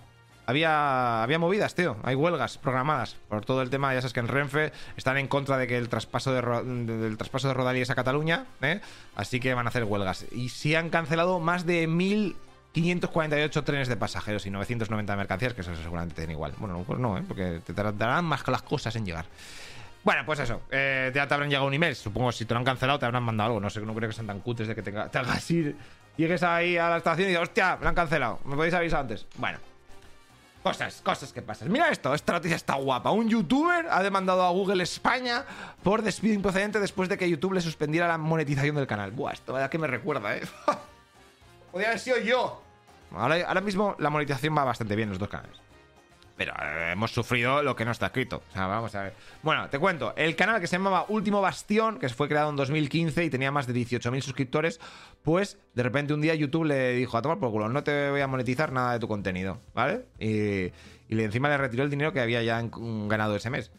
Había, 0.46 1.22
había 1.24 1.38
movidas, 1.40 1.74
tío. 1.74 1.96
Hay 2.04 2.14
huelgas 2.14 2.56
programadas 2.58 3.16
por 3.28 3.44
todo 3.44 3.62
el 3.62 3.70
tema. 3.70 3.92
Ya 3.94 4.00
sabes 4.00 4.12
que 4.12 4.20
en 4.20 4.28
Renfe 4.28 4.72
están 4.96 5.18
en 5.18 5.26
contra 5.26 5.56
de 5.58 5.66
que 5.66 5.76
el 5.76 5.88
traspaso 5.88 6.32
de, 6.32 6.40
del 6.84 7.16
traspaso 7.16 7.48
de 7.48 7.54
Rodalíes 7.54 7.90
a 7.90 7.94
Cataluña, 7.96 8.46
¿eh? 8.62 8.80
así 9.16 9.40
que 9.40 9.54
van 9.54 9.66
a 9.66 9.70
hacer 9.70 9.84
huelgas. 9.84 10.26
Y 10.30 10.48
sí 10.50 10.74
han 10.76 10.88
cancelado 10.90 11.40
más 11.40 11.66
de 11.66 11.88
1.548 11.88 13.64
trenes 13.64 13.88
de 13.88 13.96
pasajeros 13.96 14.46
y 14.46 14.50
990 14.50 15.12
de 15.12 15.16
mercancías, 15.16 15.54
que 15.54 15.62
eso 15.62 15.74
seguramente 15.74 16.14
te 16.14 16.20
den 16.22 16.30
igual. 16.30 16.52
Bueno, 16.58 16.84
pues 16.86 16.98
no, 16.98 17.18
¿eh? 17.18 17.24
porque 17.26 17.60
te 17.64 17.74
tardarán 17.74 18.24
más 18.24 18.42
que 18.42 18.50
las 18.52 18.62
cosas 18.62 18.94
en 18.96 19.04
llegar. 19.04 19.26
Bueno, 20.04 20.22
pues 20.24 20.38
eso. 20.38 20.62
eh, 20.70 21.10
ya 21.12 21.26
te 21.26 21.34
habrán 21.34 21.48
llegado 21.50 21.66
un 21.66 21.74
email. 21.74 21.96
Supongo 21.96 22.30
si 22.30 22.44
te 22.44 22.54
lo 22.54 22.58
han 22.58 22.64
cancelado, 22.64 23.00
te 23.00 23.06
habrán 23.06 23.24
mandado 23.24 23.48
algo. 23.48 23.60
No 23.60 23.68
sé, 23.70 23.80
no 23.80 23.92
creo 23.94 24.08
que 24.08 24.14
sean 24.14 24.28
tan 24.28 24.38
cutres 24.38 24.68
de 24.68 24.74
que 24.76 24.82
te, 24.82 24.92
te 24.92 25.18
hagas 25.18 25.50
ir. 25.50 25.76
Llegues 26.16 26.44
ahí 26.44 26.76
a 26.76 26.88
la 26.88 26.98
estación 26.98 27.26
y 27.26 27.28
digas, 27.30 27.42
hostia, 27.42 27.76
me 27.76 27.82
lo 27.82 27.88
han 27.88 27.94
cancelado. 27.96 28.38
¿Me 28.44 28.54
podéis 28.54 28.74
avisar 28.74 29.00
antes? 29.00 29.26
Bueno. 29.36 29.58
Cosas, 30.66 31.00
cosas 31.00 31.32
que 31.32 31.42
pasan. 31.42 31.70
Mira 31.70 31.90
esto, 31.90 32.12
esta 32.12 32.32
noticia 32.32 32.56
está 32.56 32.74
guapa. 32.74 33.12
Un 33.12 33.28
youtuber 33.28 33.86
ha 33.88 34.02
demandado 34.02 34.42
a 34.42 34.50
Google 34.50 34.82
España 34.82 35.44
por 35.84 36.02
despido 36.02 36.34
improcedente 36.34 36.80
después 36.80 37.08
de 37.08 37.16
que 37.16 37.30
YouTube 37.30 37.52
le 37.52 37.60
suspendiera 37.60 38.08
la 38.08 38.18
monetización 38.18 38.74
del 38.74 38.88
canal. 38.88 39.12
Buah, 39.12 39.34
esto 39.34 39.54
que 39.70 39.78
me 39.78 39.86
recuerda, 39.86 40.36
eh. 40.36 40.42
Podría 41.70 41.90
haber 41.90 42.00
sido 42.00 42.18
yo. 42.18 42.60
Ahora, 43.12 43.60
mismo 43.60 43.94
la 44.00 44.10
monetización 44.10 44.58
va 44.58 44.64
bastante 44.64 44.96
bien 44.96 45.06
en 45.06 45.10
los 45.10 45.20
dos 45.20 45.28
canales. 45.28 45.56
Pero 46.36 46.52
eh, 46.62 46.92
hemos 46.92 47.12
sufrido 47.12 47.62
lo 47.62 47.74
que 47.74 47.84
no 47.84 47.92
está 47.92 48.06
escrito. 48.06 48.42
O 48.50 48.52
sea, 48.52 48.66
vamos 48.66 48.94
a 48.94 49.04
ver. 49.04 49.14
Bueno, 49.42 49.68
te 49.68 49.78
cuento. 49.78 50.14
El 50.16 50.36
canal 50.36 50.60
que 50.60 50.66
se 50.66 50.76
llamaba 50.76 51.06
Último 51.08 51.40
Bastión, 51.40 51.98
que 51.98 52.08
fue 52.10 52.28
creado 52.28 52.50
en 52.50 52.56
2015 52.56 53.24
y 53.24 53.30
tenía 53.30 53.50
más 53.50 53.66
de 53.66 53.74
18.000 53.74 54.20
suscriptores, 54.20 54.80
pues 55.22 55.58
de 55.74 55.82
repente 55.82 56.12
un 56.12 56.20
día 56.20 56.34
YouTube 56.34 56.64
le 56.64 56.92
dijo 56.92 57.16
a 57.16 57.22
tomar 57.22 57.38
por 57.38 57.50
culo, 57.50 57.68
no 57.68 57.82
te 57.82 58.10
voy 58.10 58.20
a 58.20 58.26
monetizar 58.26 58.72
nada 58.72 58.92
de 58.92 58.98
tu 58.98 59.08
contenido, 59.08 59.60
¿vale? 59.74 60.04
Y, 60.18 60.72
y 61.08 61.22
encima 61.22 61.48
le 61.48 61.56
retiró 61.56 61.84
el 61.84 61.90
dinero 61.90 62.12
que 62.12 62.20
había 62.20 62.42
ya 62.42 62.62
ganado 62.62 63.36
ese 63.36 63.50
mes. 63.50 63.70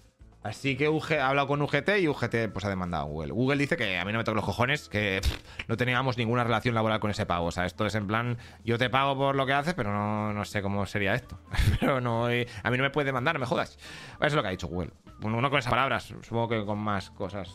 Así 0.48 0.78
que 0.78 0.88
UG, 0.88 1.16
ha 1.20 1.28
hablado 1.28 1.46
con 1.46 1.62
UGT 1.62 1.90
y 2.00 2.08
UGT 2.08 2.54
pues 2.54 2.64
ha 2.64 2.70
demandado 2.70 3.04
a 3.04 3.08
Google. 3.08 3.34
Google 3.34 3.58
dice 3.58 3.76
que 3.76 3.98
a 3.98 4.06
mí 4.06 4.14
no 4.14 4.20
me 4.20 4.24
toca 4.24 4.38
los 4.38 4.46
cojones, 4.46 4.88
que 4.88 5.20
no 5.68 5.76
teníamos 5.76 6.18
ninguna 6.18 6.46
relación 6.46 6.74
laboral 6.74 7.02
con 7.02 7.12
ese 7.12 7.26
pago. 7.26 7.48
O 7.48 7.52
sea, 7.52 7.66
esto 7.66 7.86
es 7.86 7.96
en 7.96 8.08
plan, 8.08 8.38
yo 8.64 8.78
te 8.78 8.90
pago 8.90 9.18
por 9.18 9.36
lo 9.36 9.46
que 9.46 9.52
haces, 9.52 9.74
pero 9.74 9.92
no, 9.92 10.32
no 10.32 10.46
sé 10.46 10.62
cómo 10.62 10.86
sería 10.86 11.16
esto. 11.16 11.38
pero 11.82 12.00
no, 12.00 12.28
a 12.28 12.30
mí 12.30 12.78
no 12.78 12.84
me 12.84 12.90
puede 12.92 13.08
demandar, 13.08 13.36
no 13.36 13.42
me 13.42 13.46
jodas. 13.46 13.78
Eso 14.20 14.28
es 14.28 14.34
lo 14.36 14.42
que 14.42 14.48
ha 14.48 14.52
dicho 14.52 14.68
Google. 14.68 14.92
Bueno, 15.20 15.42
no 15.42 15.50
con 15.50 15.60
esas 15.60 15.70
palabras, 15.72 16.14
supongo 16.22 16.48
que 16.48 16.66
con 16.66 16.80
más 16.80 17.10
cosas 17.10 17.50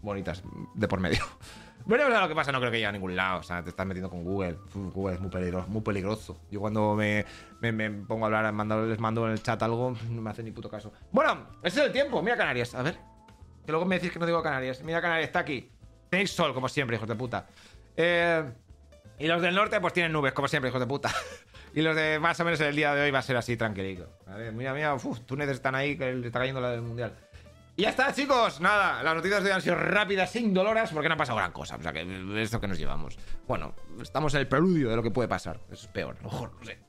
bonitas 0.00 0.42
de 0.74 0.88
por 0.88 1.00
medio. 1.00 1.24
O 1.86 1.96
lo 1.96 2.28
que 2.28 2.34
pasa 2.34 2.52
no 2.52 2.58
creo 2.58 2.70
que 2.70 2.76
llegue 2.78 2.86
a 2.86 2.92
ningún 2.92 3.16
lado. 3.16 3.40
O 3.40 3.42
sea, 3.42 3.62
te 3.62 3.70
estás 3.70 3.86
metiendo 3.86 4.10
con 4.10 4.22
Google. 4.22 4.58
Google 4.74 5.14
es 5.14 5.20
muy 5.20 5.30
peligroso. 5.30 5.68
Muy 5.68 5.80
peligroso. 5.80 6.40
Yo 6.50 6.60
cuando 6.60 6.94
me, 6.94 7.24
me, 7.60 7.90
pongo 7.90 8.24
a 8.24 8.26
hablar, 8.26 8.44
les 8.84 8.98
mando 9.00 9.26
en 9.26 9.32
el 9.32 9.42
chat 9.42 9.62
algo, 9.62 9.96
no 10.10 10.22
me 10.22 10.30
hacen 10.30 10.44
ni 10.44 10.50
puto 10.50 10.68
caso. 10.68 10.92
Bueno, 11.10 11.48
ese 11.62 11.80
es 11.80 11.86
el 11.86 11.92
tiempo. 11.92 12.22
Mira 12.22 12.36
Canarias. 12.36 12.74
A 12.74 12.82
ver. 12.82 12.98
Que 13.64 13.72
luego 13.72 13.86
me 13.86 13.96
decís 13.96 14.12
que 14.12 14.18
no 14.18 14.26
digo 14.26 14.42
Canarias. 14.42 14.82
Mira 14.82 15.00
Canarias, 15.00 15.28
está 15.28 15.40
aquí. 15.40 15.70
Tenéis 16.10 16.30
sol, 16.30 16.54
como 16.54 16.68
siempre, 16.68 16.96
hijos 16.96 17.08
de 17.08 17.14
puta. 17.14 17.46
Eh, 17.96 18.44
y 19.18 19.26
los 19.26 19.42
del 19.42 19.54
norte, 19.54 19.80
pues 19.80 19.92
tienen 19.92 20.12
nubes, 20.12 20.32
como 20.32 20.48
siempre, 20.48 20.68
hijos 20.68 20.80
de 20.80 20.86
puta. 20.86 21.10
y 21.74 21.82
los 21.82 21.96
de 21.96 22.18
más 22.18 22.38
o 22.40 22.44
menos 22.44 22.60
el 22.60 22.74
día 22.76 22.94
de 22.94 23.02
hoy 23.02 23.10
va 23.10 23.18
a 23.18 23.22
ser 23.22 23.36
así, 23.36 23.56
tranquilito. 23.56 24.08
A 24.26 24.36
ver, 24.36 24.52
mira, 24.52 24.72
mira, 24.72 24.94
uf, 24.94 25.20
túneles 25.20 25.56
están 25.56 25.74
ahí, 25.74 25.98
que 25.98 26.14
le 26.14 26.26
está 26.26 26.38
cayendo 26.38 26.60
la 26.60 26.70
del 26.70 26.82
mundial. 26.82 27.14
Y 27.78 27.82
ya 27.82 27.90
está, 27.90 28.12
chicos. 28.12 28.60
Nada, 28.60 29.04
las 29.04 29.14
noticias 29.14 29.40
de 29.40 29.50
hoy 29.50 29.54
han 29.54 29.62
sido 29.62 29.76
rápidas, 29.76 30.32
sin 30.32 30.52
doloras, 30.52 30.90
porque 30.90 31.08
no 31.08 31.14
ha 31.14 31.16
pasado 31.16 31.38
gran 31.38 31.52
cosa. 31.52 31.76
O 31.76 31.80
sea, 31.80 31.92
que 31.92 32.00
es 32.42 32.52
lo 32.52 32.60
que 32.60 32.66
nos 32.66 32.76
llevamos. 32.76 33.16
Bueno, 33.46 33.72
estamos 34.02 34.34
en 34.34 34.40
el 34.40 34.48
preludio 34.48 34.90
de 34.90 34.96
lo 34.96 35.02
que 35.04 35.12
puede 35.12 35.28
pasar. 35.28 35.60
Es 35.70 35.86
peor, 35.86 36.16
a 36.18 36.24
lo 36.24 36.28
mejor, 36.28 36.54
no 36.58 36.64
sé. 36.64 36.80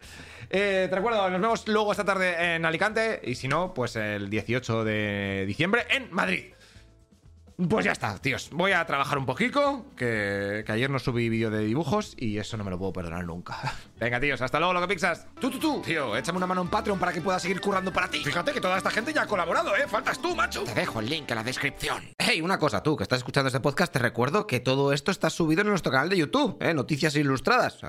Eh, 0.50 0.88
te 0.90 0.96
recuerdo, 0.96 1.30
nos 1.30 1.40
vemos 1.40 1.68
luego 1.68 1.92
esta 1.92 2.04
tarde 2.06 2.56
en 2.56 2.66
Alicante. 2.66 3.22
Y 3.24 3.36
si 3.36 3.48
no, 3.48 3.72
pues 3.72 3.96
el 3.98 4.32
18 4.32 4.84
de 4.84 5.44
diciembre 5.46 5.86
en 5.92 6.12
Madrid. 6.12 6.54
Pues 7.68 7.84
ya 7.84 7.92
está, 7.92 8.18
tíos. 8.20 8.50
Voy 8.54 8.72
a 8.72 8.86
trabajar 8.86 9.18
un 9.18 9.26
poquito, 9.26 9.86
que, 9.98 10.64
ayer 10.66 10.90
no 10.90 10.98
subí 10.98 11.28
vídeo 11.28 11.52
de 11.52 11.60
dibujos 11.60 12.14
y 12.16 12.38
eso 12.38 12.56
no 12.56 12.64
me 12.64 12.72
lo 12.72 12.80
puedo 12.80 12.94
perdonar 12.94 13.26
nunca. 13.26 13.58
Venga, 14.00 14.18
tíos, 14.22 14.42
hasta 14.42 14.60
luego, 14.60 14.74
lo 14.74 14.80
que 14.80 14.88
pixas. 14.88 15.28
Tú, 15.42 15.50
tú, 15.50 15.60
tú. 15.60 15.82
Tío, 15.82 16.16
échame 16.16 16.38
una 16.38 16.48
mano 16.48 16.62
en 16.62 16.70
Patreon 16.70 16.98
para 16.98 17.12
que 17.12 17.20
pueda 17.20 17.38
seguir 17.38 17.60
currando 17.60 17.92
para 17.92 18.10
ti. 18.10 18.24
Fíjate 18.24 18.54
que 18.54 18.62
toda 18.62 18.78
esta 18.78 18.90
gente 18.90 19.12
ya 19.12 19.24
ha 19.24 19.28
colaborado, 19.28 19.76
¿eh? 19.76 19.90
Faltas 19.90 20.22
tú, 20.22 20.34
macho. 20.38 20.64
Te 20.64 20.74
dejo 20.74 21.02
el 21.02 21.10
link 21.10 21.30
en 21.30 21.36
la 21.36 21.44
descripción. 21.44 22.02
Hey, 22.18 22.40
una 22.40 22.58
cosa, 22.58 22.82
tú, 22.82 22.96
que 22.96 23.04
estás 23.04 23.18
escuchando 23.18 23.48
este 23.48 23.60
podcast, 23.60 23.92
te 23.92 24.00
recuerdo 24.00 24.48
que 24.48 24.62
todo 24.62 24.94
esto 24.94 25.12
está 25.12 25.30
subido 25.30 25.62
en 25.62 25.68
nuestro 25.68 25.92
canal 25.92 26.08
de 26.08 26.16
YouTube, 26.16 26.56
¿eh? 26.62 26.74
Noticias 26.74 27.14
ilustradas. 27.18 27.82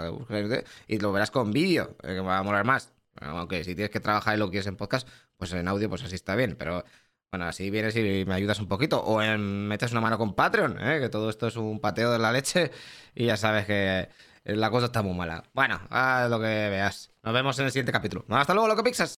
Y 0.88 0.98
lo 0.98 1.12
verás 1.12 1.30
con 1.30 1.52
vídeo, 1.52 1.96
eh, 2.02 2.14
que 2.14 2.20
va 2.20 2.38
a 2.38 2.42
molar 2.42 2.64
más. 2.64 2.92
Aunque 3.20 3.62
si 3.62 3.76
tienes 3.76 3.90
que 3.90 4.00
trabajar 4.00 4.34
y 4.34 4.38
lo 4.40 4.50
quieres 4.50 4.66
en 4.66 4.74
podcast, 4.74 5.06
pues 5.36 5.52
en 5.52 5.68
audio, 5.68 5.88
pues 5.88 6.02
así 6.02 6.16
está 6.16 6.34
bien, 6.34 6.56
pero... 6.58 6.84
Bueno, 7.32 7.44
así 7.46 7.70
vienes 7.70 7.94
y 7.94 8.24
me 8.26 8.34
ayudas 8.34 8.58
un 8.58 8.66
poquito. 8.66 9.00
O 9.04 9.20
metes 9.38 9.92
una 9.92 10.00
mano 10.00 10.18
con 10.18 10.34
Patreon, 10.34 10.78
¿eh? 10.80 10.98
que 10.98 11.08
todo 11.08 11.30
esto 11.30 11.46
es 11.46 11.56
un 11.56 11.80
pateo 11.80 12.10
de 12.10 12.18
la 12.18 12.32
leche 12.32 12.72
y 13.14 13.26
ya 13.26 13.36
sabes 13.36 13.66
que 13.66 14.08
la 14.44 14.68
cosa 14.70 14.86
está 14.86 15.02
muy 15.02 15.14
mala. 15.14 15.44
Bueno, 15.52 15.80
haz 15.90 16.28
lo 16.28 16.40
que 16.40 16.46
veas. 16.46 17.12
Nos 17.22 17.32
vemos 17.32 17.56
en 17.60 17.66
el 17.66 17.70
siguiente 17.70 17.92
capítulo. 17.92 18.24
Hasta 18.30 18.52
luego, 18.52 18.66
loco 18.66 18.82
Pixas. 18.82 19.08